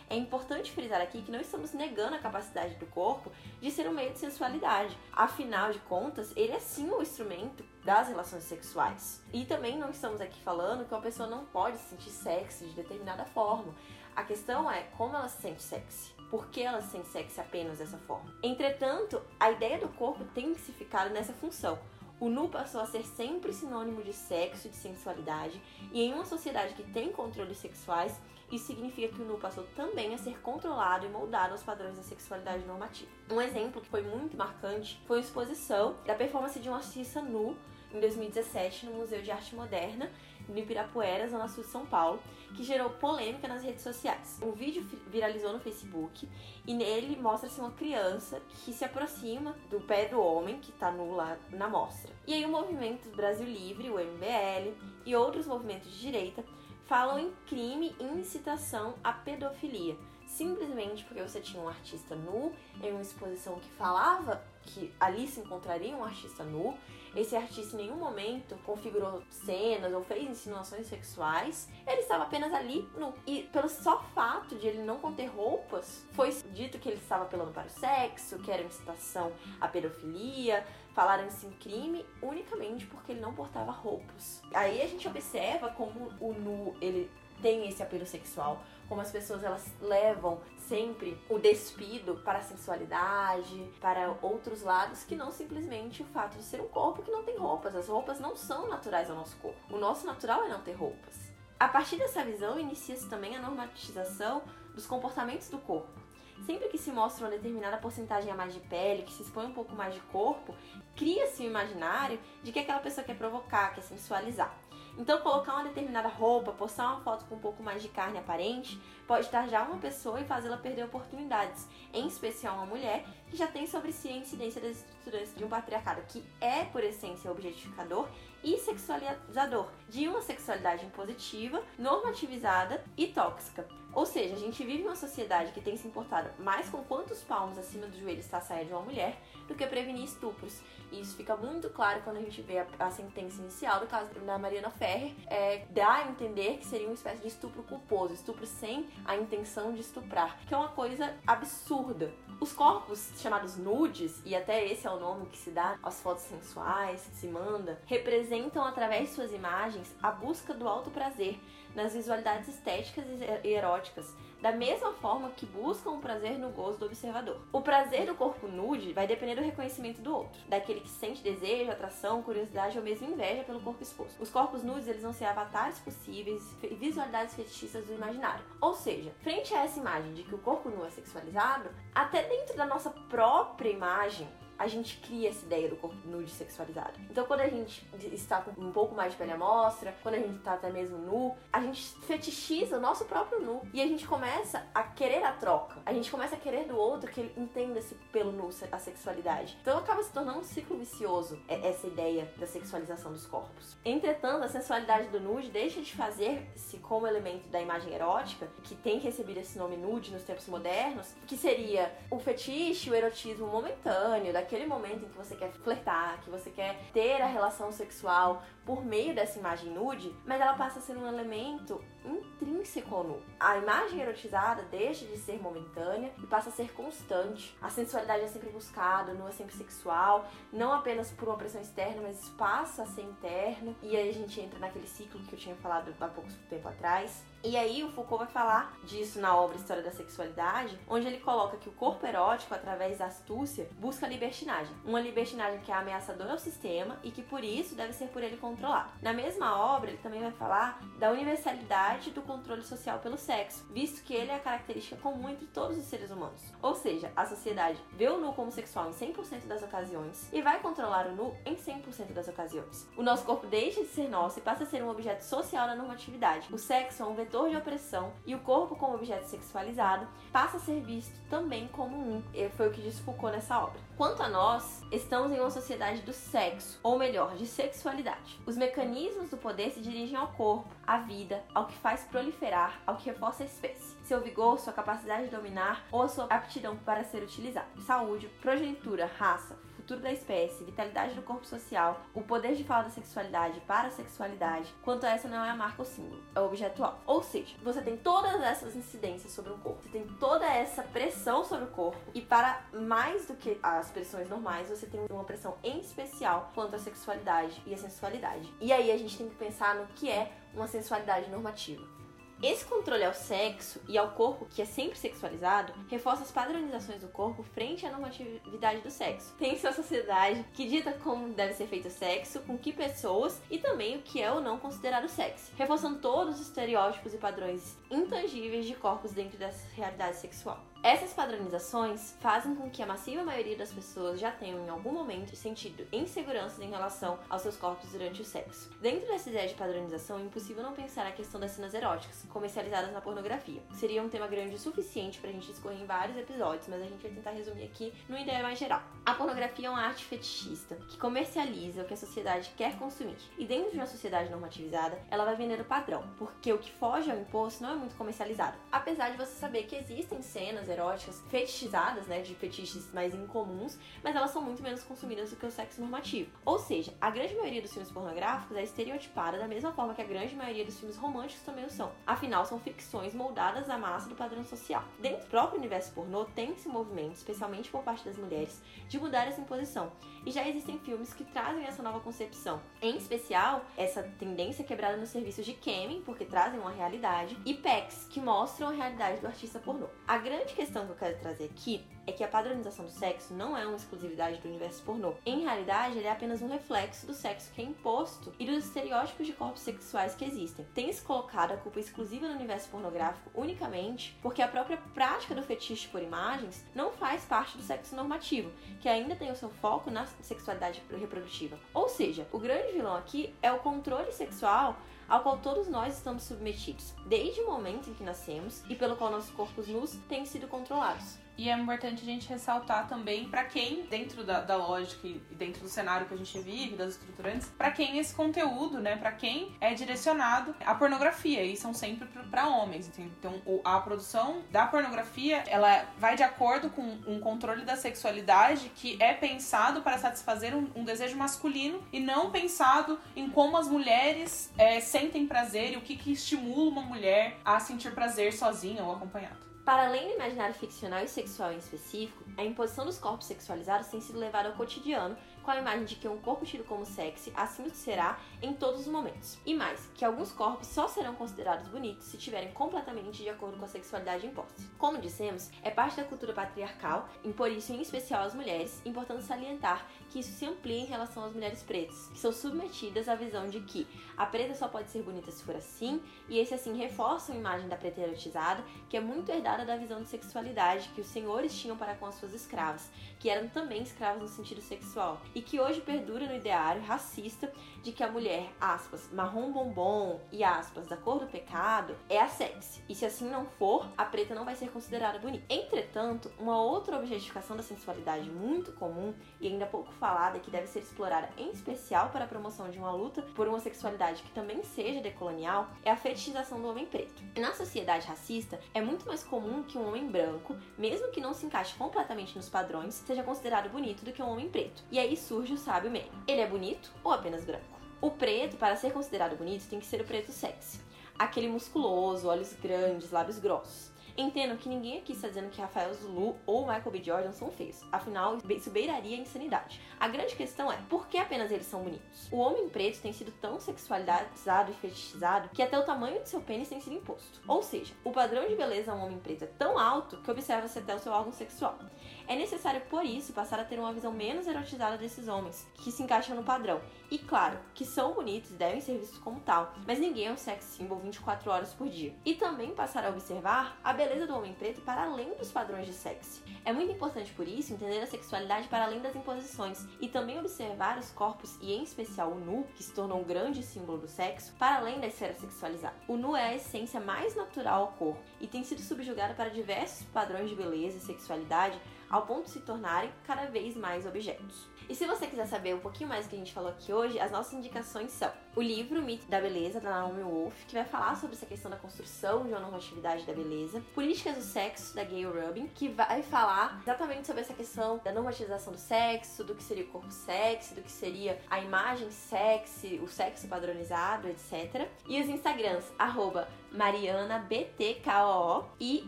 É 0.08 0.16
importante 0.16 0.72
frisar 0.72 1.02
aqui 1.02 1.24
que 1.24 1.32
não 1.32 1.42
estamos 1.42 1.74
negando 1.74 2.16
a 2.16 2.20
capacidade 2.20 2.76
do 2.76 2.86
corpo 2.86 3.32
de 3.60 3.72
ser 3.72 3.88
um 3.90 3.94
meio 3.94 4.12
de 4.12 4.20
sensualidade. 4.20 4.96
Afinal 5.12 5.72
de 5.72 5.80
contas, 5.80 6.32
ele 6.36 6.52
é 6.52 6.60
sim 6.60 6.92
um 6.92 7.02
instrumento 7.02 7.66
das 7.84 8.08
relações 8.08 8.44
sexuais. 8.44 9.24
E 9.34 9.46
também 9.46 9.80
não 9.80 9.90
estamos 9.90 10.22
aqui 10.22 10.40
falando 10.42 10.86
que 10.88 10.94
uma 10.94 11.02
pessoa 11.02 11.28
não 11.28 11.46
pode 11.46 11.80
se 11.80 11.90
sentir 11.90 12.12
sexy 12.12 12.66
de 12.66 12.76
determinada 12.76 13.26
forma. 13.26 13.74
A 14.16 14.24
questão 14.24 14.70
é 14.70 14.84
como 14.98 15.16
ela 15.16 15.28
se 15.28 15.42
sente 15.42 15.64
sexy. 15.64 16.19
Por 16.30 16.48
que 16.48 16.62
ela 16.62 16.82
se 16.82 16.92
sente 16.92 17.08
sexy 17.08 17.42
apenas 17.42 17.80
dessa 17.80 17.98
forma? 17.98 18.32
Entretanto, 18.44 19.22
a 19.40 19.52
ideia 19.52 19.80
do 19.80 19.90
corpo 19.90 20.24
tem 20.34 20.54
que 20.54 20.62
se 20.62 20.72
ficar 20.72 21.10
nessa 21.10 21.34
função. 21.34 21.80
O 22.20 22.30
nu 22.30 22.50
passou 22.50 22.82
a 22.82 22.86
ser 22.86 23.04
sempre 23.04 23.54
sinônimo 23.54 24.04
de 24.04 24.14
sexo 24.14 24.68
e 24.68 24.70
de 24.70 24.76
sensualidade, 24.76 25.62
e 25.92 26.04
em 26.04 26.14
uma 26.14 26.26
sociedade 26.26 26.74
que 26.74 26.84
tem 26.84 27.12
controles 27.12 27.58
sexuais, 27.58 28.20
isso 28.52 28.68
significa 28.68 29.16
que 29.16 29.22
o 29.22 29.26
nu 29.26 29.38
passou 29.38 29.64
também 29.76 30.14
a 30.14 30.18
ser 30.18 30.40
controlado 30.42 31.06
e 31.06 31.10
moldado 31.10 31.54
aos 31.54 31.64
padrões 31.64 31.96
da 31.96 32.04
sexualidade 32.04 32.66
normativa. 32.66 33.10
Um 33.32 33.42
exemplo 33.42 33.82
que 33.82 33.88
foi 33.88 34.02
muito 34.02 34.36
marcante 34.36 35.02
foi 35.08 35.20
a 35.20 35.22
exposição 35.22 35.96
da 36.06 36.14
performance 36.14 36.60
de 36.60 36.70
um 36.70 36.76
artista 36.76 37.22
nu 37.22 37.56
em 37.94 38.00
2017 38.00 38.86
no 38.86 38.94
Museu 38.94 39.22
de 39.22 39.32
Arte 39.32 39.56
Moderna, 39.56 40.12
no 40.50 40.58
Ibirapuera, 40.58 41.30
Zona 41.30 41.48
Sul 41.48 41.64
de 41.64 41.70
São 41.70 41.86
Paulo, 41.86 42.20
que 42.56 42.64
gerou 42.64 42.90
polêmica 42.90 43.48
nas 43.48 43.64
redes 43.64 43.84
sociais. 43.84 44.40
Um 44.42 44.52
vídeo 44.52 44.86
viralizou 45.08 45.54
no 45.54 45.60
Facebook 45.60 46.28
e 46.66 46.74
nele 46.74 47.16
mostra-se 47.16 47.60
uma 47.60 47.72
criança 47.72 48.42
que 48.50 48.74
se 48.74 48.84
aproxima 48.84 49.56
do 49.70 49.80
pé 49.82 50.08
do 50.08 50.20
homem 50.20 50.60
que 50.60 50.72
está 50.72 50.92
nu 50.92 51.16
lá 51.16 51.38
na 51.52 51.70
mostra. 51.70 52.14
E 52.26 52.34
aí 52.34 52.46
o 52.46 52.50
movimento 52.50 53.10
Brasil 53.16 53.46
Livre, 53.46 53.90
o 53.90 54.00
MBL 54.00 54.74
e 55.06 55.16
outros 55.16 55.46
movimentos 55.46 55.92
de 55.92 56.00
direita 56.00 56.44
falam 56.86 57.20
em 57.20 57.32
crime 57.46 57.96
e 58.00 58.04
incitação 58.04 58.96
à 59.04 59.14
pedofilia. 59.14 59.96
Simplesmente 60.26 61.04
porque 61.06 61.22
você 61.22 61.40
tinha 61.40 61.62
um 61.62 61.68
artista 61.68 62.16
nu 62.16 62.54
em 62.82 62.92
uma 62.92 63.02
exposição 63.02 63.60
que 63.60 63.70
falava 63.72 64.44
que 64.64 64.94
ali 65.00 65.28
se 65.28 65.40
encontraria 65.40 65.96
um 65.96 66.04
artista 66.04 66.44
nu. 66.44 66.78
Esse 67.16 67.36
artista 67.36 67.76
em 67.76 67.86
nenhum 67.86 67.98
momento 67.98 68.56
configurou 68.66 69.24
cenas 69.30 69.94
ou 69.94 70.04
fez 70.04 70.30
insinuações 70.30 70.88
sexuais. 70.88 71.68
Ele 71.88 72.02
estava 72.02 72.24
apenas 72.24 72.54
ali 72.54 72.88
nu. 72.98 73.14
E 73.26 73.44
pelo 73.52 73.70
só 73.70 74.02
fato 74.16 74.56
de 74.56 74.68
ele 74.68 74.84
não 74.84 75.00
conter 75.00 75.26
roupas, 75.26 76.06
foi 76.12 76.32
dito 76.54 76.78
que 76.78 76.90
ele 76.90 76.98
estava 76.98 77.24
apelando 77.24 77.52
para 77.52 77.68
o 77.68 77.70
sexo, 77.70 78.40
que 78.40 78.52
era 78.52 78.62
incitação 78.62 79.32
à 79.60 79.68
pedofilia, 79.68 80.66
falaram-se 80.94 81.46
em 81.46 81.52
crime 81.52 82.06
unicamente 82.22 82.86
porque 82.86 83.14
ele 83.14 83.22
não 83.22 83.34
portava 83.34 83.72
roupas. 83.72 84.42
Aí 84.54 84.82
a 84.82 84.88
gente 84.88 85.08
observa 85.08 85.70
como 85.70 86.12
o 86.20 86.34
nu 86.34 86.76
ele 86.82 87.10
tem 87.42 87.68
esse 87.68 87.82
apelo 87.82 88.06
sexual, 88.06 88.62
como 88.90 89.02
as 89.02 89.12
pessoas 89.12 89.44
elas 89.44 89.66
levam 89.80 90.42
sempre 90.58 91.18
o 91.30 91.38
despido 91.38 92.16
para 92.26 92.40
a 92.40 92.44
sensualidade, 92.44 93.72
para 93.80 94.18
outros 94.22 94.64
lados 94.64 95.04
que 95.04 95.16
não 95.16 95.32
simplesmente 95.32 96.02
o 96.02 96.06
fato 96.06 96.36
de 96.36 96.44
ser 96.44 96.60
um 96.60 96.68
corpo 96.68 97.04
que 97.04 97.12
não 97.12 97.24
tem 97.24 97.38
roupas. 97.38 97.76
As 97.76 97.88
roupas 97.88 98.20
não 98.20 98.36
são 98.36 98.68
naturais 98.68 99.10
ao 99.10 99.16
nosso 99.16 99.38
corpo. 99.38 99.60
O 99.70 99.78
nosso 99.78 100.06
natural 100.06 100.44
é 100.44 100.50
não 100.50 100.62
ter 100.62 100.74
roupas. 100.74 101.30
A 101.60 101.68
partir 101.68 101.98
dessa 101.98 102.24
visão 102.24 102.60
inicia-se 102.60 103.08
também 103.08 103.36
a 103.36 103.42
normatização 103.42 104.42
dos 104.74 104.88
comportamentos 104.88 105.50
do 105.50 105.60
corpo. 105.60 106.00
Sempre 106.46 106.70
que 106.70 106.78
se 106.78 106.90
mostra 106.90 107.26
uma 107.26 107.32
determinada 107.32 107.78
porcentagem 107.78 108.32
a 108.32 108.36
mais 108.36 108.54
de 108.54 108.62
pele, 108.62 109.04
que 109.04 109.12
se 109.12 109.24
expõe 109.24 109.46
um 109.46 109.54
pouco 109.54 109.76
mais 109.76 109.94
de 109.94 110.00
corpo, 110.02 110.56
cria-se 110.96 111.44
o 111.44 111.46
um 111.46 111.50
imaginário 111.50 112.20
de 112.42 112.52
que 112.52 112.60
aquela 112.60 112.80
pessoa 112.80 113.04
quer 113.04 113.18
provocar, 113.18 113.74
quer 113.76 113.82
sensualizar. 113.82 114.58
Então, 115.00 115.22
colocar 115.22 115.54
uma 115.54 115.64
determinada 115.64 116.10
roupa, 116.10 116.52
postar 116.52 116.88
uma 116.88 117.00
foto 117.00 117.24
com 117.24 117.36
um 117.36 117.40
pouco 117.40 117.64
mais 117.64 117.82
de 117.82 117.88
carne 117.88 118.18
aparente, 118.18 118.78
pode 119.08 119.30
tarjar 119.30 119.66
uma 119.66 119.80
pessoa 119.80 120.20
e 120.20 120.26
fazê-la 120.26 120.58
perder 120.58 120.84
oportunidades, 120.84 121.70
em 121.94 122.06
especial 122.06 122.56
uma 122.56 122.66
mulher 122.66 123.06
que 123.30 123.38
já 123.38 123.48
tem 123.48 123.66
sobre 123.66 123.94
si 123.94 124.10
a 124.10 124.18
incidência 124.18 124.60
das 124.60 124.80
estruturas 124.80 125.34
de 125.34 125.46
um 125.46 125.48
patriarcado 125.48 126.02
que 126.10 126.22
é, 126.42 126.66
por 126.66 126.84
essência, 126.84 127.32
objetificador 127.32 128.10
e 128.44 128.58
sexualizador, 128.58 129.70
de 129.88 130.06
uma 130.06 130.22
sexualidade 130.22 130.86
impositiva, 130.86 131.64
normativizada 131.78 132.84
e 132.98 133.08
tóxica. 133.08 133.79
Ou 133.94 134.06
seja, 134.06 134.36
a 134.36 134.40
gente 134.40 134.64
vive 134.64 134.84
uma 134.84 134.96
sociedade 134.96 135.52
que 135.52 135.62
tem 135.62 135.76
se 135.76 135.88
importado 135.88 136.30
mais 136.40 136.70
com 136.70 136.84
quantos 136.84 137.24
palmos 137.24 137.58
acima 137.58 137.88
do 137.88 137.98
joelho 137.98 138.20
está 138.20 138.38
a 138.38 138.42
saia 138.42 138.66
de 138.66 138.72
uma 138.72 138.82
mulher 138.82 139.20
do 139.48 139.56
que 139.56 139.66
prevenir 139.66 140.04
estupros. 140.04 140.62
E 140.92 141.02
isso 141.02 141.16
fica 141.16 141.36
muito 141.36 141.70
claro 141.70 142.02
quando 142.04 142.18
a 142.18 142.22
gente 142.22 142.42
vê 142.42 142.60
a, 142.60 142.68
a 142.80 142.92
sentença 142.92 143.42
inicial 143.42 143.80
do 143.80 143.88
caso 143.88 144.10
da 144.26 144.38
Mariana 144.38 144.70
Ferrer, 144.70 145.14
é, 145.28 145.66
dá 145.70 145.96
a 145.96 146.08
entender 146.10 146.58
que 146.58 146.66
seria 146.66 146.88
uma 146.88 146.94
espécie 146.94 147.22
de 147.22 147.28
estupro 147.28 147.64
culposo, 147.64 148.14
estupro 148.14 148.46
sem 148.46 148.88
a 149.06 149.16
intenção 149.16 149.74
de 149.74 149.82
estuprar, 149.82 150.40
que 150.48 150.54
é 150.54 150.58
uma 150.58 150.70
coisa 150.70 151.16
absurda. 151.26 152.12
Os 152.40 152.54
corpos 152.54 153.12
chamados 153.18 153.58
nudes, 153.58 154.22
e 154.26 154.34
até 154.34 154.66
esse 154.66 154.88
é 154.88 154.92
o 154.92 155.00
nome 155.00 155.26
que 155.26 155.38
se 155.38 155.52
dá 155.52 155.78
às 155.84 156.02
fotos 156.02 156.24
sensuais 156.24 157.06
que 157.06 157.16
se 157.16 157.28
manda, 157.28 157.82
representam 157.86 158.64
através 158.64 159.10
de 159.10 159.16
suas 159.16 159.34
imagens 159.34 159.94
a 160.02 160.10
busca 160.10 160.54
do 160.54 160.68
alto 160.68 160.90
prazer 160.90 161.40
nas 161.76 161.94
visualidades 161.94 162.48
estéticas 162.48 163.06
e 163.44 163.50
eróticas, 163.80 164.14
da 164.42 164.52
mesma 164.52 164.94
forma 164.94 165.30
que 165.32 165.46
buscam 165.46 165.92
o 165.92 166.00
prazer 166.00 166.38
no 166.38 166.50
gozo 166.50 166.78
do 166.78 166.86
observador. 166.86 167.42
O 167.52 167.62
prazer 167.62 168.06
do 168.06 168.16
corpo 168.16 168.48
nude 168.48 168.94
vai 168.94 169.08
depender 169.08 169.36
do 169.36 169.42
reconhecimento 169.42 170.02
do 170.02 170.16
outro, 170.16 170.42
daquele 170.48 170.82
que 170.82 170.90
sente 170.90 171.24
desejo, 171.24 171.72
atração, 171.72 172.22
curiosidade 172.22 172.78
ou 172.78 172.84
mesmo 172.84 173.10
inveja 173.10 173.44
pelo 173.44 173.62
corpo 173.62 173.82
exposto. 173.82 174.22
Os 174.22 174.30
corpos 174.30 174.64
nudes 174.64 174.88
eles 174.88 175.02
vão 175.02 175.14
ser 175.14 175.26
avatares 175.26 175.80
possíveis 175.80 176.56
visualidades 176.80 177.36
fetichistas 177.36 177.86
do 177.86 177.94
imaginário. 177.94 178.46
Ou 178.62 178.74
seja, 178.74 179.12
frente 179.22 179.54
a 179.54 179.64
essa 179.64 179.80
imagem 179.80 180.14
de 180.14 180.24
que 180.24 180.36
o 180.36 180.40
corpo 180.40 180.70
nu 180.70 180.86
é 180.86 180.90
sexualizado, 180.90 181.70
até 181.94 182.24
dentro 182.24 182.56
da 182.56 182.66
nossa 182.66 182.90
própria 182.90 183.70
imagem 183.70 184.28
a 184.60 184.68
gente 184.68 184.98
cria 184.98 185.30
essa 185.30 185.46
ideia 185.46 185.70
do 185.70 185.78
corpo 185.78 185.96
nude 186.06 186.30
sexualizado. 186.30 187.00
Então, 187.10 187.26
quando 187.26 187.40
a 187.40 187.48
gente 187.48 187.82
está 188.12 188.42
com 188.42 188.52
um 188.62 188.72
pouco 188.72 188.94
mais 188.94 189.14
de 189.14 189.18
pele 189.18 189.32
à 189.32 189.38
mostra, 189.38 189.96
quando 190.04 190.16
a 190.16 190.20
gente 190.20 190.38
está 190.38 190.54
até 190.54 190.70
mesmo 190.70 190.98
nu, 190.98 191.36
a 191.52 191.62
gente 191.62 191.82
fetichiza 192.02 192.78
o 192.78 192.80
nosso 192.82 193.06
próprio 193.06 193.40
nu 193.40 193.62
e 193.74 193.82
a 193.82 193.88
gente 193.88 194.06
começa 194.06 194.68
a 194.76 194.84
querer 194.84 195.24
a 195.24 195.32
troca. 195.32 195.82
A 195.86 195.94
gente 195.94 196.12
começa 196.12 196.36
a 196.36 196.38
querer 196.38 196.66
do 196.66 196.78
outro 196.78 197.10
que 197.10 197.22
ele 197.22 197.34
entenda 197.38 197.80
esse 197.80 197.96
pelo 198.12 198.34
nu 198.34 198.50
a 198.72 198.80
sexualidade. 198.80 199.58
Então, 199.62 199.78
acaba 199.78 200.04
se 200.04 200.12
tornando 200.12 200.40
um 200.40 200.44
ciclo 200.44 200.78
vicioso 200.78 201.40
é, 201.48 201.70
essa 201.70 201.88
ideia 201.88 202.30
da 202.38 202.46
sexualização 202.46 203.14
dos 203.14 203.26
corpos. 203.26 203.78
Entretanto, 203.86 204.44
a 204.44 204.50
sensualidade 204.50 205.08
do 205.08 205.20
nude 205.20 205.50
deixa 205.50 205.80
de 205.82 205.96
fazer-se 205.96 206.78
como 206.80 207.08
elemento 207.08 207.48
da 207.48 207.62
imagem 207.62 207.94
erótica, 207.94 208.48
que 208.64 208.76
tem 208.76 209.00
recebido 209.00 209.38
esse 209.38 209.58
nome 209.58 209.78
nude 209.78 210.12
nos 210.12 210.24
tempos 210.24 210.48
modernos, 210.48 211.14
que 211.26 211.38
seria 211.38 211.94
o 212.10 212.20
fetiche, 212.20 212.90
o 212.90 212.96
erotismo 212.96 213.48
momentâneo, 213.48 214.34
daquele 214.50 214.66
momento 214.66 215.06
em 215.06 215.10
que 215.10 215.18
você 215.18 215.36
quer 215.36 215.52
flertar, 215.52 216.20
que 216.24 216.30
você 216.30 216.50
quer 216.50 216.90
ter 216.92 217.22
a 217.22 217.28
relação 217.28 217.72
sexual 217.72 218.42
por 218.66 218.84
meio 218.84 219.14
dessa 219.14 219.38
imagem 219.38 219.72
nude, 219.72 220.16
mas 220.26 220.42
ela 220.42 220.54
passa 220.54 220.80
a 220.80 220.82
ser 220.82 220.98
um 220.98 221.08
elemento 221.08 221.80
intrínseco 222.04 222.96
ao 222.96 223.04
nu. 223.04 223.22
A 223.40 223.58
imagem 223.58 224.02
erotizada 224.02 224.64
deixa 224.64 225.06
de 225.06 225.18
ser 225.18 225.40
momentânea 225.40 226.12
e 226.18 226.26
passa 226.26 226.50
a 226.50 226.52
ser 226.52 226.74
constante. 226.74 227.56
A 227.62 227.70
sensualidade 227.70 228.24
é 228.24 228.28
sempre 228.28 228.50
buscada, 228.50 229.12
o 229.12 229.16
nu 229.16 229.28
é 229.28 229.32
sempre 229.32 229.56
sexual, 229.56 230.28
não 230.52 230.74
apenas 230.74 231.12
por 231.12 231.28
uma 231.28 231.38
pressão 231.38 231.62
externa, 231.62 232.02
mas 232.02 232.30
passa 232.30 232.84
a 232.84 232.86
ser 232.88 233.04
interno. 233.04 233.76
E 233.84 233.96
aí 233.96 234.10
a 234.10 234.14
gente 234.14 234.42
entra 234.42 234.58
naquele 234.58 234.88
ciclo 234.88 235.22
que 235.22 235.34
eu 235.34 235.40
tinha 235.40 235.56
falado 235.58 235.94
há 236.00 236.08
pouco 236.08 236.30
tempo 236.50 236.68
atrás, 236.68 237.24
e 237.42 237.56
aí 237.56 237.84
o 237.84 237.90
Foucault 237.90 238.26
vai 238.26 238.34
falar 238.34 238.78
disso 238.84 239.20
na 239.20 239.36
obra 239.36 239.56
História 239.56 239.82
da 239.82 239.92
Sexualidade, 239.92 240.78
onde 240.90 241.08
ele 241.08 241.20
coloca 241.20 241.56
que 241.56 241.70
o 241.70 241.72
corpo 241.72 242.06
erótico, 242.06 242.54
através 242.54 242.98
da 242.98 243.06
astúcia, 243.06 243.70
busca 243.80 244.06
a 244.06 244.10
libertinagem. 244.10 244.76
Uma 244.84 245.00
libertinagem 245.00 245.62
que 245.62 245.72
é 245.72 245.76
ameaçadora 245.76 246.34
ao 246.34 246.38
sistema 246.38 246.98
e 247.02 247.12
que 247.12 247.22
por 247.22 247.42
isso 247.42 247.76
deve 247.76 247.94
ser 247.94 248.08
por 248.08 248.22
ele 248.22 248.36
controlado. 248.36 248.92
Na 249.02 249.14
mesma 249.14 249.58
obra, 249.58 249.90
ele 249.90 250.00
também 250.00 250.22
vai 250.22 250.32
falar 250.32 250.82
da 250.98 251.12
universalidade 251.12 252.12
do 252.12 252.22
controle 252.22 252.62
social 252.62 253.00
pelo 253.00 253.18
sexo, 253.18 253.66
visto 253.72 254.04
que 254.04 254.14
ele 254.14 254.32
é 254.32 254.36
a 254.36 254.40
característica 254.40 254.98
comum 254.98 255.30
entre 255.30 255.48
todos 255.48 255.78
os 255.78 255.86
seres 255.86 256.12
humanos. 256.12 256.42
Ou 256.62 256.76
seja, 256.76 257.10
a 257.16 257.26
sociedade 257.26 257.80
vê 257.94 258.10
o 258.10 258.20
nu 258.20 258.34
como 258.34 258.52
sexual 258.52 258.90
em 258.90 258.94
100% 258.94 259.48
das 259.48 259.64
ocasiões 259.64 260.30
e 260.34 260.42
vai 260.42 260.60
controlar 260.60 261.08
o 261.08 261.16
nu 261.16 261.36
em 261.46 261.56
100% 261.56 262.12
das 262.14 262.28
ocasiões. 262.28 262.86
O 262.98 263.04
nosso 263.04 263.24
corpo 263.24 263.48
deixa 263.48 263.82
de 263.82 263.88
ser 263.88 264.10
nosso 264.10 264.40
e 264.40 264.42
passa 264.42 264.64
a 264.64 264.68
ser 264.68 264.84
um 264.84 264.90
objeto 264.90 265.22
social 265.22 265.68
na 265.68 265.76
normatividade. 265.76 266.54
O 266.54 266.58
sexo 266.58 267.02
é 267.02 267.06
um 267.06 267.14
vetor 267.14 267.29
de 267.30 267.56
opressão 267.56 268.12
e 268.26 268.34
o 268.34 268.40
corpo 268.40 268.76
como 268.76 268.96
objeto 268.96 269.28
sexualizado 269.28 270.08
passa 270.32 270.58
a 270.58 270.60
ser 270.60 270.82
visto 270.82 271.14
também 271.30 271.68
como 271.68 271.96
um. 271.96 272.24
Foi 272.58 272.68
o 272.68 272.72
que 272.72 272.82
disse 272.82 273.02
Foucault 273.02 273.36
nessa 273.36 273.60
obra. 273.60 273.80
Quanto 273.96 274.24
a 274.24 274.30
nós, 274.30 274.82
estamos 274.92 275.32
em 275.32 275.40
uma 275.40 275.52
sociedade 275.52 276.02
do 276.02 276.14
sexo, 276.14 276.80
ou 276.82 276.98
melhor, 276.98 277.36
de 277.36 277.46
sexualidade. 277.46 278.40
Os 278.46 278.56
mecanismos 278.56 279.30
do 279.30 279.38
poder 279.38 279.72
se 279.72 279.82
dirigem 279.82 280.16
ao 280.16 280.30
corpo, 280.30 280.70
à 280.88 281.00
vida, 281.00 281.44
ao 281.54 281.66
que 281.66 281.78
faz 281.78 282.04
proliferar, 282.06 282.82
ao 282.88 282.96
que 282.96 283.10
reforça 283.10 283.44
a 283.44 283.46
espécie. 283.46 283.98
Seu 284.04 284.22
vigor, 284.22 284.60
sua 284.60 284.74
capacidade 284.74 285.26
de 285.26 285.36
dominar 285.36 285.86
ou 285.92 286.02
a 286.02 286.08
sua 286.08 286.26
aptidão 286.26 286.78
para 286.78 287.04
ser 287.04 287.22
utilizado. 287.22 287.68
Saúde, 287.86 288.28
progenitura, 288.42 289.06
raça, 289.18 289.58
futuro 289.90 290.02
da 290.02 290.12
espécie, 290.12 290.64
vitalidade 290.64 291.16
do 291.16 291.24
corpo 291.24 291.48
social, 291.48 292.00
o 292.14 292.22
poder 292.22 292.54
de 292.54 292.64
falar 292.64 292.84
da 292.84 292.92
sexualidade 292.92 293.60
para 293.62 293.88
a 293.88 293.92
sexualidade, 293.92 294.72
quanto 294.84 295.04
essa 295.04 295.28
não 295.28 295.44
é 295.44 295.50
a 295.50 295.56
marca 295.56 295.82
ou 295.82 295.86
símbolo, 295.86 296.22
é 296.36 296.40
o 296.40 296.46
objetual. 296.46 297.00
Ou 297.08 297.24
seja, 297.24 297.56
você 297.64 297.82
tem 297.82 297.98
todas 297.98 298.40
essas 298.40 298.76
incidências 298.76 299.32
sobre 299.32 299.52
o 299.52 299.58
corpo, 299.58 299.82
você 299.82 299.90
tem 299.90 300.06
toda 300.20 300.46
essa 300.46 300.84
pressão 300.84 301.44
sobre 301.44 301.66
o 301.66 301.70
corpo, 301.70 301.98
e 302.14 302.22
para 302.22 302.62
mais 302.72 303.26
do 303.26 303.34
que 303.34 303.58
as 303.64 303.90
pressões 303.90 304.30
normais, 304.30 304.70
você 304.70 304.86
tem 304.86 305.00
uma 305.10 305.24
pressão 305.24 305.58
em 305.64 305.80
especial 305.80 306.52
quanto 306.54 306.76
à 306.76 306.80
sexualidade 306.80 307.60
e 307.66 307.74
à 307.74 307.78
sensualidade. 307.78 308.54
E 308.62 308.72
aí 308.72 308.92
a 308.92 308.98
gente 308.98 309.18
tem 309.18 309.28
que 309.28 309.36
pensar 309.36 309.74
no 309.74 309.88
que 309.88 310.08
é 310.12 310.32
uma 310.54 310.68
sensualidade 310.68 311.32
normativa. 311.32 311.99
Esse 312.42 312.64
controle 312.64 313.04
ao 313.04 313.14
sexo 313.14 313.82
e 313.86 313.98
ao 313.98 314.12
corpo, 314.12 314.46
que 314.46 314.62
é 314.62 314.66
sempre 314.66 314.98
sexualizado, 314.98 315.74
reforça 315.90 316.24
as 316.24 316.32
padronizações 316.32 317.02
do 317.02 317.10
corpo 317.10 317.44
frente 317.44 317.86
à 317.86 317.92
normatividade 317.92 318.80
do 318.80 318.90
sexo. 318.90 319.34
Tem-se 319.38 319.68
uma 319.68 319.74
sociedade 319.74 320.46
que 320.54 320.66
dita 320.66 320.94
como 320.94 321.34
deve 321.34 321.54
ser 321.54 321.68
feito 321.68 321.90
o 321.90 321.92
sexo, 321.92 322.40
com 322.42 322.58
que 322.58 322.72
pessoas 322.72 323.42
e 323.52 323.58
também 323.58 323.98
o 323.98 324.02
que 324.02 324.22
é 324.22 324.32
ou 324.32 324.40
não 324.40 324.58
considerado 324.58 325.10
sexo, 325.10 325.52
reforçando 325.58 326.00
todos 326.00 326.36
os 326.36 326.48
estereótipos 326.48 327.14
e 327.14 327.18
padrões 327.18 327.78
intangíveis 327.92 328.66
de 328.66 328.74
corpos 328.74 329.12
dentro 329.12 329.38
dessa 329.38 329.68
realidade 329.76 330.16
sexual. 330.16 330.69
Essas 330.82 331.12
padronizações 331.12 332.16
fazem 332.22 332.56
com 332.56 332.70
que 332.70 332.82
a 332.82 332.86
massiva 332.86 333.22
maioria 333.22 333.58
das 333.58 333.70
pessoas 333.70 334.18
já 334.18 334.32
tenham 334.32 334.66
em 334.66 334.70
algum 334.70 334.94
momento 334.94 335.36
sentido 335.36 335.86
insegurança 335.92 336.64
em 336.64 336.70
relação 336.70 337.20
aos 337.30 337.42
seus 337.42 337.58
corpos 337.58 337.92
durante 337.92 338.22
o 338.22 338.26
sexo. 338.26 338.72
Dentro 338.82 339.06
dessa 339.06 339.30
ideia 339.30 339.50
de 339.50 339.56
padronização, 339.56 340.18
é 340.20 340.22
impossível 340.22 340.64
não 340.64 340.72
pensar 340.72 341.06
a 341.06 341.12
questão 341.12 341.38
das 341.38 341.52
cenas 341.52 341.74
eróticas, 341.74 342.26
comercializadas 342.30 342.94
na 342.94 343.02
pornografia. 343.02 343.62
Seria 343.74 344.02
um 344.02 344.08
tema 344.08 344.26
grande 344.28 344.56
o 344.56 344.58
suficiente 344.58 345.20
pra 345.20 345.30
gente 345.30 345.48
discorrer 345.48 345.82
em 345.82 345.86
vários 345.86 346.18
episódios, 346.18 346.70
mas 346.70 346.82
a 346.82 346.86
gente 346.86 347.02
vai 347.02 347.12
tentar 347.12 347.32
resumir 347.32 347.66
aqui 347.66 347.94
numa 348.08 348.22
ideia 348.22 348.42
mais 348.42 348.58
geral. 348.58 348.82
A 349.06 349.14
pornografia 349.14 349.68
é 349.68 349.70
uma 349.70 349.82
arte 349.82 350.06
fetichista 350.06 350.78
que 350.88 350.98
comercializa 350.98 351.82
o 351.82 351.86
que 351.86 351.94
a 351.94 351.98
sociedade 351.98 352.54
quer 352.56 352.80
consumir. 352.80 353.18
E 353.38 353.46
dentro 353.46 353.72
de 353.72 353.78
uma 353.78 353.86
sociedade 353.86 354.30
normativizada, 354.30 354.98
ela 355.12 355.26
vai 355.26 355.36
vender 355.36 355.60
o 355.60 355.66
padrão, 355.66 356.10
porque 356.18 356.54
o 356.54 356.58
que 356.58 356.72
foge 356.72 357.12
ao 357.12 357.20
imposto 357.20 357.64
não 357.64 357.72
é 357.72 357.76
muito 357.76 357.96
comercializado. 357.96 358.58
Apesar 358.72 359.10
de 359.10 359.18
você 359.18 359.34
saber 359.34 359.64
que 359.64 359.76
existem 359.76 360.22
cenas 360.22 360.69
eróticas 360.70 361.22
fetichizadas, 361.30 362.08
né, 362.08 362.22
de 362.22 362.36
fetiches 362.36 362.92
mais 362.94 363.14
incomuns, 363.14 363.78
mas 364.04 364.16
elas 364.16 364.32
são 364.32 364.42
muito 364.42 364.62
menos 364.62 364.84
consumidas 364.84 365.32
do 365.32 365.36
que 365.36 365.46
o 365.46 365.52
sexo 365.52 365.82
normativo. 365.82 366.30
Ou 366.46 366.60
seja, 366.60 366.94
a 367.02 367.10
grande 367.10 367.36
maioria 367.36 367.62
dos 367.62 367.72
filmes 367.72 367.92
pornográficos 367.92 368.56
é 368.56 368.64
estereotipada 368.64 369.38
da 369.38 369.48
mesma 369.48 369.72
forma 369.72 369.94
que 369.94 370.02
a 370.02 370.06
grande 370.06 370.36
maioria 370.36 370.66
dos 370.66 370.80
filmes 370.80 370.98
românticos 370.98 371.44
também 371.44 371.66
o 371.66 371.70
são. 371.70 371.92
Afinal, 372.06 372.46
são 372.46 372.60
ficções 372.60 373.14
moldadas 373.14 373.70
à 373.70 373.78
massa 373.78 374.08
do 374.08 374.16
padrão 374.16 374.44
social. 374.44 374.84
Dentro 375.00 375.26
do 375.26 375.30
próprio 375.30 375.60
universo 375.60 375.92
pornô, 375.94 376.26
tem 376.26 376.52
esse 376.52 376.68
movimento, 376.68 377.16
especialmente 377.16 377.70
por 377.70 377.84
parte 377.84 378.06
das 378.06 378.18
mulheres, 378.18 378.62
de 378.88 379.00
mudar 379.00 379.28
essa 379.28 379.42
imposição. 379.42 379.92
E 380.26 380.32
já 380.32 380.48
existem 380.48 380.80
filmes 380.80 381.14
que 381.14 381.24
trazem 381.24 381.66
essa 381.66 381.82
nova 381.82 382.00
concepção. 382.00 382.62
Em 382.82 382.98
especial, 382.98 383.66
essa 383.78 384.04
tendência 384.20 384.64
quebrada 384.64 384.98
nos 384.98 385.10
serviços 385.10 385.46
de 385.46 385.54
camming, 385.54 386.02
porque 386.02 386.26
trazem 386.26 386.60
uma 386.60 386.72
realidade, 386.72 387.38
e 387.46 387.54
PECs, 387.54 388.08
que 388.10 388.20
mostram 388.20 388.70
a 388.70 388.72
realidade 388.72 389.22
do 389.22 389.28
artista 389.28 389.60
pornô. 389.60 389.88
A 390.08 390.18
grande 390.18 390.54
questão 390.60 390.86
que 390.86 390.92
eu 390.92 390.96
quero 390.98 391.18
trazer 391.20 391.46
aqui 391.46 391.82
é 392.06 392.12
que 392.12 392.24
a 392.24 392.28
padronização 392.28 392.86
do 392.86 392.92
sexo 392.92 393.34
não 393.34 393.58
é 393.58 393.66
uma 393.66 393.76
exclusividade 393.76 394.38
do 394.38 394.48
universo 394.48 394.84
pornô. 394.84 395.14
Em 395.26 395.42
realidade, 395.42 395.98
ele 395.98 396.08
é 396.08 396.12
apenas 396.12 396.42
um 396.42 396.48
reflexo 396.48 397.06
do 397.06 397.14
sexo 397.14 397.52
que 397.54 397.62
é 397.62 397.66
imposto 397.66 398.34
e 398.40 398.46
dos 398.46 398.66
estereótipos 398.66 399.26
de 399.26 399.34
corpos 399.34 399.62
sexuais 399.62 400.16
que 400.16 400.26
existem. 400.26 400.66
Tem-se 400.74 401.02
colocado 401.02 401.52
a 401.52 401.58
culpa 401.58 401.80
exclusiva 401.80 402.28
no 402.28 402.36
universo 402.36 402.70
pornográfico 402.70 403.30
unicamente 403.34 404.18
porque 404.22 404.42
a 404.42 404.48
própria 404.48 404.78
prática 404.94 405.36
do 405.36 405.44
fetiche 405.44 405.88
por 405.88 406.02
imagens 406.02 406.66
não 406.74 406.92
faz 406.92 407.26
parte 407.26 407.58
do 407.58 407.64
sexo 407.64 407.96
normativo, 407.96 408.52
que 408.80 408.90
ainda 408.90 409.16
tem 409.16 409.32
o 409.32 409.36
seu 409.36 409.50
foco 409.50 409.90
na 409.92 410.06
sexualidade 410.22 410.82
reprodutiva. 410.92 411.58
Ou 411.74 411.88
seja, 411.90 412.28
o 412.32 412.40
grande 412.40 412.74
vilão 412.74 412.96
aqui 412.96 413.34
é 413.42 413.52
o 413.52 413.60
controle 413.60 414.12
sexual 414.12 414.78
ao 415.10 415.22
qual 415.22 415.40
todos 415.40 415.68
nós 415.68 415.96
estamos 415.96 416.24
submetidos, 416.24 416.94
desde 417.08 417.42
o 417.42 417.48
momento 417.48 417.90
em 417.90 417.94
que 417.94 418.04
nascemos 418.04 418.64
e 418.70 418.76
pelo 418.76 418.96
qual 418.96 419.12
nossos 419.12 419.32
corpos 419.32 419.68
nus 419.68 419.98
têm 420.08 420.26
sido 420.26 420.48
controlados. 420.48 421.18
E 421.40 421.48
é 421.48 421.54
importante 421.54 422.02
a 422.02 422.06
gente 422.06 422.28
ressaltar 422.28 422.86
também 422.90 423.30
para 423.30 423.46
quem, 423.46 423.84
dentro 423.84 424.26
da, 424.26 424.42
da, 424.42 424.58
lógica 424.58 425.08
e 425.08 425.22
dentro 425.32 425.62
do 425.62 425.70
cenário 425.70 426.06
que 426.06 426.14
a 426.14 426.18
gente 426.18 426.38
vive, 426.40 426.76
das 426.76 426.96
estruturantes, 426.96 427.48
para 427.58 427.72
quem 427.72 427.98
esse 427.98 428.14
conteúdo, 428.14 428.82
né, 428.82 428.98
para 428.98 429.14
quem 429.14 429.56
é 429.62 429.74
direcionado 429.74 430.54
à 430.66 430.76
pornografia, 430.76 431.42
e 431.46 431.56
são 431.56 431.74
sempre 431.74 432.10
para 432.30 432.50
homens. 432.50 432.92
Então, 433.00 433.42
a 433.64 433.80
produção 433.80 434.42
da 434.52 434.68
pornografia, 434.68 435.42
ela 435.48 435.86
vai 435.98 436.18
de 436.18 436.24
acordo 436.24 436.70
com 436.72 436.82
um 437.08 437.22
controle 437.22 437.64
da 437.64 437.78
sexualidade 437.78 438.70
que 438.76 439.02
é 439.02 439.14
pensado 439.14 439.82
para 439.82 439.98
satisfazer 439.98 440.54
um, 440.54 440.70
um 440.76 440.84
desejo 440.84 441.16
masculino 441.16 441.82
e 441.94 442.02
não 442.02 442.32
pensado 442.32 443.00
em 443.16 443.30
como 443.30 443.56
as 443.56 443.70
mulheres 443.70 444.52
é, 444.58 444.82
sentem 444.82 445.26
prazer 445.26 445.72
e 445.72 445.78
o 445.78 445.82
que, 445.82 445.96
que 445.96 446.12
estimula 446.12 446.70
uma 446.70 446.82
mulher 446.82 447.38
a 447.46 447.62
sentir 447.62 447.96
prazer 447.96 448.34
sozinha 448.34 448.84
ou 448.84 448.92
acompanhada. 448.92 449.49
Para 449.70 449.86
além 449.86 450.08
do 450.08 450.16
imaginário 450.16 450.56
ficcional 450.56 451.04
e 451.04 451.08
sexual 451.08 451.54
em 451.54 451.60
específico, 451.60 452.24
a 452.36 452.44
imposição 452.44 452.86
dos 452.88 452.98
corpos 452.98 453.28
sexualizados 453.28 453.88
tem 453.90 454.02
sido 454.02 454.18
levada 454.18 454.50
ao 454.50 454.56
cotidiano 454.56 455.16
com 455.44 455.52
a 455.52 455.58
imagem 455.58 455.86
de 455.86 455.94
que 455.94 456.08
um 456.08 456.18
corpo 456.18 456.44
tido 456.44 456.64
como 456.64 456.84
sexy 456.88 457.32
assim 457.36 457.62
o 457.68 457.70
será 457.76 458.18
em 458.42 458.54
todos 458.54 458.82
os 458.82 458.88
momentos. 458.88 459.38
E 459.46 459.54
mais, 459.54 459.90
que 459.96 460.06
alguns 460.06 460.32
corpos 460.32 460.68
só 460.68 460.88
serão 460.88 461.16
considerados 461.16 461.68
bonitos 461.68 462.06
se 462.06 462.18
tiverem 462.18 462.52
completamente 462.52 463.22
de 463.22 463.30
acordo 463.30 463.58
com 463.58 463.66
a 463.66 463.68
sexualidade 463.68 464.26
imposta. 464.26 464.62
Como 464.78 465.00
dissemos, 465.00 465.50
é 465.62 465.70
parte 465.70 465.98
da 465.98 466.04
cultura 466.04 466.34
patriarcal 466.34 467.10
impor 467.24 467.52
isso 467.52 467.74
em 467.74 467.82
especial 467.82 468.24
às 468.24 468.34
mulheres, 468.34 468.82
importando 468.86 469.22
salientar 469.22 469.86
que 470.10 470.20
isso 470.20 470.32
se 470.32 470.46
amplia 470.46 470.80
em 470.80 470.86
relação 470.86 471.24
às 471.24 471.34
mulheres 471.34 471.62
pretas, 471.64 472.08
que 472.08 472.20
são 472.20 472.32
submetidas 472.32 473.08
à 473.08 473.16
visão 473.16 473.48
de 473.48 473.60
que 473.62 473.88
a 474.18 474.26
preta 474.26 474.56
só 474.56 474.68
pode 474.68 474.90
ser 474.90 475.04
bonita 475.04 475.32
se 475.32 475.44
for 475.44 475.56
assim, 475.56 476.02
e 476.28 476.40
esse 476.40 476.54
assim 476.54 476.76
reforça 476.76 477.32
a 477.32 477.36
imagem 477.36 477.68
da 477.68 477.76
preta 477.76 478.02
erotizada, 478.02 478.64
que 478.90 478.98
é 478.98 479.00
muito 479.00 479.32
herdada 479.32 479.66
da 479.66 479.78
visão 479.78 480.02
de 480.02 480.08
sexualidade 480.08 480.90
que 480.90 481.02
os 481.02 481.08
senhores 481.08 481.58
tinham 481.58 481.78
para 481.78 481.96
com 481.96 482.06
as 482.06 482.16
suas 482.16 482.34
escravas, 482.34 482.90
que 483.20 483.30
eram 483.30 483.48
também 483.50 483.82
escravas 483.82 484.22
no 484.22 484.28
sentido 484.28 484.62
sexual, 484.62 485.22
e 485.36 485.42
que 485.42 485.60
hoje 485.60 485.82
perdura 485.82 486.26
no 486.26 486.36
ideário 486.36 486.82
racista 486.82 487.52
de 487.84 487.92
que 487.92 488.04
a 488.04 488.12
mulher, 488.12 488.29
aspas, 488.60 489.10
marrom 489.12 489.52
bombom 489.52 490.20
e 490.32 490.44
aspas, 490.44 490.88
da 490.88 490.98
cor 490.98 491.20
do 491.20 491.28
pecado, 491.28 491.96
é 492.08 492.20
a 492.20 492.28
sexy. 492.28 492.82
E 492.88 492.96
se 492.96 493.06
assim 493.06 493.30
não 493.30 493.46
for, 493.46 493.88
a 493.98 494.06
preta 494.06 494.36
não 494.36 494.46
vai 494.46 494.56
ser 494.56 494.70
considerada 494.72 495.20
bonita. 495.20 495.46
Entretanto, 495.50 496.32
uma 496.40 496.62
outra 496.62 496.98
objetificação 496.98 497.58
da 497.58 497.64
sensualidade 497.64 498.30
muito 498.30 498.72
comum 498.74 499.14
e 499.40 499.48
ainda 499.48 499.66
pouco 499.66 499.92
falada 499.94 500.40
que 500.40 500.52
deve 500.52 500.68
ser 500.68 500.80
explorada 500.80 501.30
em 501.38 501.50
especial 501.52 502.10
para 502.10 502.26
a 502.26 502.28
promoção 502.28 502.70
de 502.70 502.78
uma 502.78 502.92
luta 502.92 503.22
por 503.36 503.48
uma 503.48 503.60
sexualidade 503.60 504.24
que 504.24 504.32
também 504.32 504.64
seja 504.64 505.02
decolonial 505.02 505.68
é 505.84 505.92
a 505.92 505.98
fetichização 505.98 506.62
do 506.62 506.68
homem 506.68 506.86
preto. 506.86 507.24
Na 507.38 507.54
sociedade 507.54 508.08
racista, 508.08 508.60
é 508.74 508.82
muito 508.82 509.06
mais 509.06 509.24
comum 509.24 509.64
que 509.64 509.78
um 509.78 509.88
homem 509.88 510.08
branco, 510.08 510.56
mesmo 510.78 511.12
que 511.12 511.22
não 511.22 511.34
se 511.34 511.46
encaixe 511.46 511.76
completamente 511.76 512.36
nos 512.36 512.50
padrões, 512.50 512.94
seja 512.94 513.24
considerado 513.24 513.70
bonito 513.70 514.04
do 514.04 514.12
que 514.12 514.22
um 514.22 514.30
homem 514.30 514.50
preto. 514.50 514.84
E 514.92 515.00
aí 515.00 515.16
surge 515.16 515.54
o 515.54 515.58
sábio 515.58 515.92
meme. 515.92 516.12
Ele 516.28 516.42
é 516.42 516.48
bonito 516.48 516.92
ou 517.04 517.12
apenas 517.12 517.46
branco? 517.46 517.79
O 518.02 518.12
preto, 518.12 518.56
para 518.56 518.78
ser 518.78 518.94
considerado 518.94 519.36
bonito, 519.36 519.68
tem 519.68 519.80
que 519.80 519.86
ser 519.86 520.00
o 520.00 520.06
preto 520.06 520.32
sexy. 520.32 520.80
Aquele 521.18 521.50
musculoso, 521.50 522.30
olhos 522.30 522.54
grandes, 522.54 523.12
lábios 523.12 523.40
grossos. 523.40 523.92
Entendo 524.18 524.58
que 524.58 524.68
ninguém 524.68 524.98
aqui 524.98 525.14
está 525.14 525.30
dizendo 525.30 525.50
que 525.50 525.62
Rafael 525.62 525.94
Zulu 525.94 526.36
ou 526.46 526.66
Michael 526.66 526.92
B. 526.92 527.04
Jordan 527.04 527.32
são 527.32 527.50
feios. 527.52 527.82
Afinal, 527.92 528.38
isso 528.50 528.70
beiraria 528.70 529.18
a 529.18 529.22
insanidade. 529.22 529.82
A 529.98 530.10
grande 530.10 530.36
questão 530.36 530.72
é, 530.72 530.78
por 530.90 531.08
que 531.08 531.18
apenas 531.18 531.52
eles 531.52 531.66
são 531.66 531.84
bonitos? 531.84 532.28
O 532.30 532.38
homem 532.38 532.68
preto 532.68 533.02
tem 533.02 533.14
sido 533.14 533.32
tão 533.40 533.60
sexualizado 533.60 534.72
e 534.72 534.76
fetichizado 534.76 535.50
que 535.50 535.62
até 535.62 535.80
o 535.80 535.86
tamanho 535.86 536.22
de 536.22 536.28
seu 536.28 536.42
pênis 536.42 536.68
tem 536.68 536.82
sido 536.82 536.98
imposto. 536.98 537.40
Ou 537.48 537.64
seja, 537.64 537.94
o 538.04 538.12
padrão 538.12 538.46
de 538.48 538.56
beleza 538.56 538.92
a 538.92 538.96
um 538.96 539.06
homem 539.06 539.20
preto 539.20 539.44
é 539.44 539.48
tão 539.48 539.80
alto 539.80 540.18
que 540.18 540.32
observa-se 540.32 540.80
até 540.80 540.96
o 540.96 541.00
seu 541.00 541.14
órgão 541.14 541.32
sexual. 541.32 541.80
É 542.28 542.36
necessário, 542.36 542.82
por 542.90 543.06
isso, 543.06 543.32
passar 543.32 543.60
a 543.60 543.66
ter 543.66 543.80
uma 543.80 543.94
visão 543.94 544.12
menos 544.12 544.48
erotizada 544.48 544.98
desses 544.98 545.30
homens, 545.30 545.66
que 545.76 545.92
se 545.92 546.04
encaixam 546.04 546.36
no 546.36 546.44
padrão. 546.44 546.82
E 547.12 547.18
claro, 547.18 547.58
que 547.74 547.84
são 547.84 548.14
bonitos 548.14 548.52
e 548.52 548.54
devem 548.54 548.80
ser 548.80 549.00
vistos 549.00 549.18
como 549.18 549.40
tal, 549.40 549.74
mas 549.88 549.98
ninguém 549.98 550.28
é 550.28 550.32
um 550.32 550.38
sex 550.38 550.64
symbol 550.64 551.00
24 551.00 551.50
horas 551.50 551.74
por 551.74 551.90
dia. 551.90 552.14
E 552.24 552.36
também 552.36 552.76
passar 552.76 553.04
a 553.04 553.10
observar 553.10 553.80
a 553.84 553.92
beleza 553.92 554.28
do 554.28 554.36
homem 554.36 554.54
preto 554.54 554.82
para 554.82 555.04
além 555.04 555.34
dos 555.36 555.52
padrões 555.52 555.88
de 555.88 555.94
sexy. 555.94 556.42
É 556.64 556.72
muito 556.72 556.92
importante, 556.92 557.34
por 557.34 557.48
isso, 557.48 557.74
entender 557.74 558.00
a 558.02 558.06
sexualidade 558.06 558.68
para 558.68 558.86
além 558.86 559.02
das 559.02 559.16
imposições 559.16 559.88
e 560.00 560.08
também 560.08 560.40
observar 560.40 561.00
os 561.00 561.10
corpos, 561.12 561.58
e 561.62 561.74
em 561.74 561.84
especial 561.84 562.32
o 562.32 562.40
nu, 562.40 562.64
que 562.76 562.84
se 562.84 562.94
tornou 562.94 563.20
um 563.20 563.24
grande 563.24 563.64
símbolo 563.64 563.98
do 563.98 564.08
sexo, 564.08 564.54
para 564.60 564.78
além 564.78 565.00
da 565.00 565.08
esfera 565.08 565.34
sexualizada. 565.34 565.96
O 566.08 566.16
nu 566.16 566.36
é 566.36 566.50
a 566.50 566.56
essência 566.56 567.00
mais 567.00 567.36
natural 567.36 567.82
ao 567.82 567.92
corpo 567.94 568.22
e 568.40 568.48
tem 568.48 568.64
sido 568.64 568.82
subjugado 568.82 569.34
para 569.34 569.50
diversos 569.50 570.06
padrões 570.08 570.50
de 570.50 570.56
beleza 570.56 570.98
e 570.98 571.02
sexualidade 571.02 571.80
ao 572.10 572.26
ponto 572.26 572.46
de 572.46 572.52
se 572.52 572.62
tornarem 572.62 573.12
cada 573.26 573.46
vez 573.46 573.76
mais 573.76 574.06
objetos. 574.06 574.68
E 574.90 574.96
se 574.96 575.06
você 575.06 575.28
quiser 575.28 575.46
saber 575.46 575.76
um 575.76 575.80
pouquinho 575.80 576.10
mais 576.10 576.26
do 576.26 576.30
que 576.30 576.36
a 576.36 576.40
gente 576.40 576.52
falou 576.52 576.72
aqui 576.72 576.92
hoje, 576.92 577.20
as 577.20 577.30
nossas 577.30 577.54
indicações 577.54 578.12
são 578.12 578.32
o 578.56 578.62
livro 578.62 579.00
Mito 579.04 579.28
da 579.28 579.40
Beleza, 579.40 579.80
da 579.80 579.92
Naomi 579.92 580.24
Wolf, 580.24 580.66
que 580.68 580.74
vai 580.74 580.84
falar 580.84 581.16
sobre 581.16 581.36
essa 581.36 581.46
questão 581.46 581.70
da 581.70 581.78
construção 581.78 582.44
de 582.44 582.50
uma 582.50 582.60
normatividade 582.60 583.24
da 583.24 583.32
beleza, 583.32 583.84
Políticas 583.94 584.38
do 584.38 584.42
Sexo, 584.42 584.96
da 584.96 585.04
Gayle 585.04 585.26
Rubin, 585.26 585.68
que 585.68 585.90
vai 585.90 586.24
falar 586.24 586.80
exatamente 586.82 587.28
sobre 587.28 587.44
essa 587.44 587.54
questão 587.54 588.02
da 588.04 588.12
normatização 588.12 588.74
do 588.74 588.80
sexo, 588.80 589.44
do 589.44 589.54
que 589.54 589.62
seria 589.62 589.84
o 589.84 589.88
corpo 589.90 590.12
sexy, 590.12 590.74
do 590.74 590.82
que 590.82 590.92
seria 590.92 591.40
a 591.52 591.60
imagem 591.60 592.10
sexy, 592.10 593.00
o 593.04 593.08
sexo 593.08 593.48
padronizado, 593.48 594.28
etc. 594.28 594.88
E 595.08 595.22
os 595.22 595.30
Instagrams, 595.30 595.86
arroba 596.00 596.48
MarianaBTKOO 596.72 598.66
e 598.80 599.08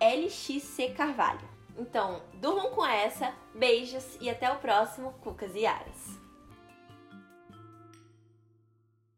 LXC 0.00 0.90
Carvalho. 0.96 1.49
Então, 1.76 2.22
durmam 2.34 2.70
com 2.70 2.84
essa, 2.84 3.32
beijos 3.54 4.16
e 4.20 4.28
até 4.28 4.50
o 4.52 4.58
próximo 4.58 5.12
Cucas 5.22 5.54
e 5.54 5.66
Aras. 5.66 6.19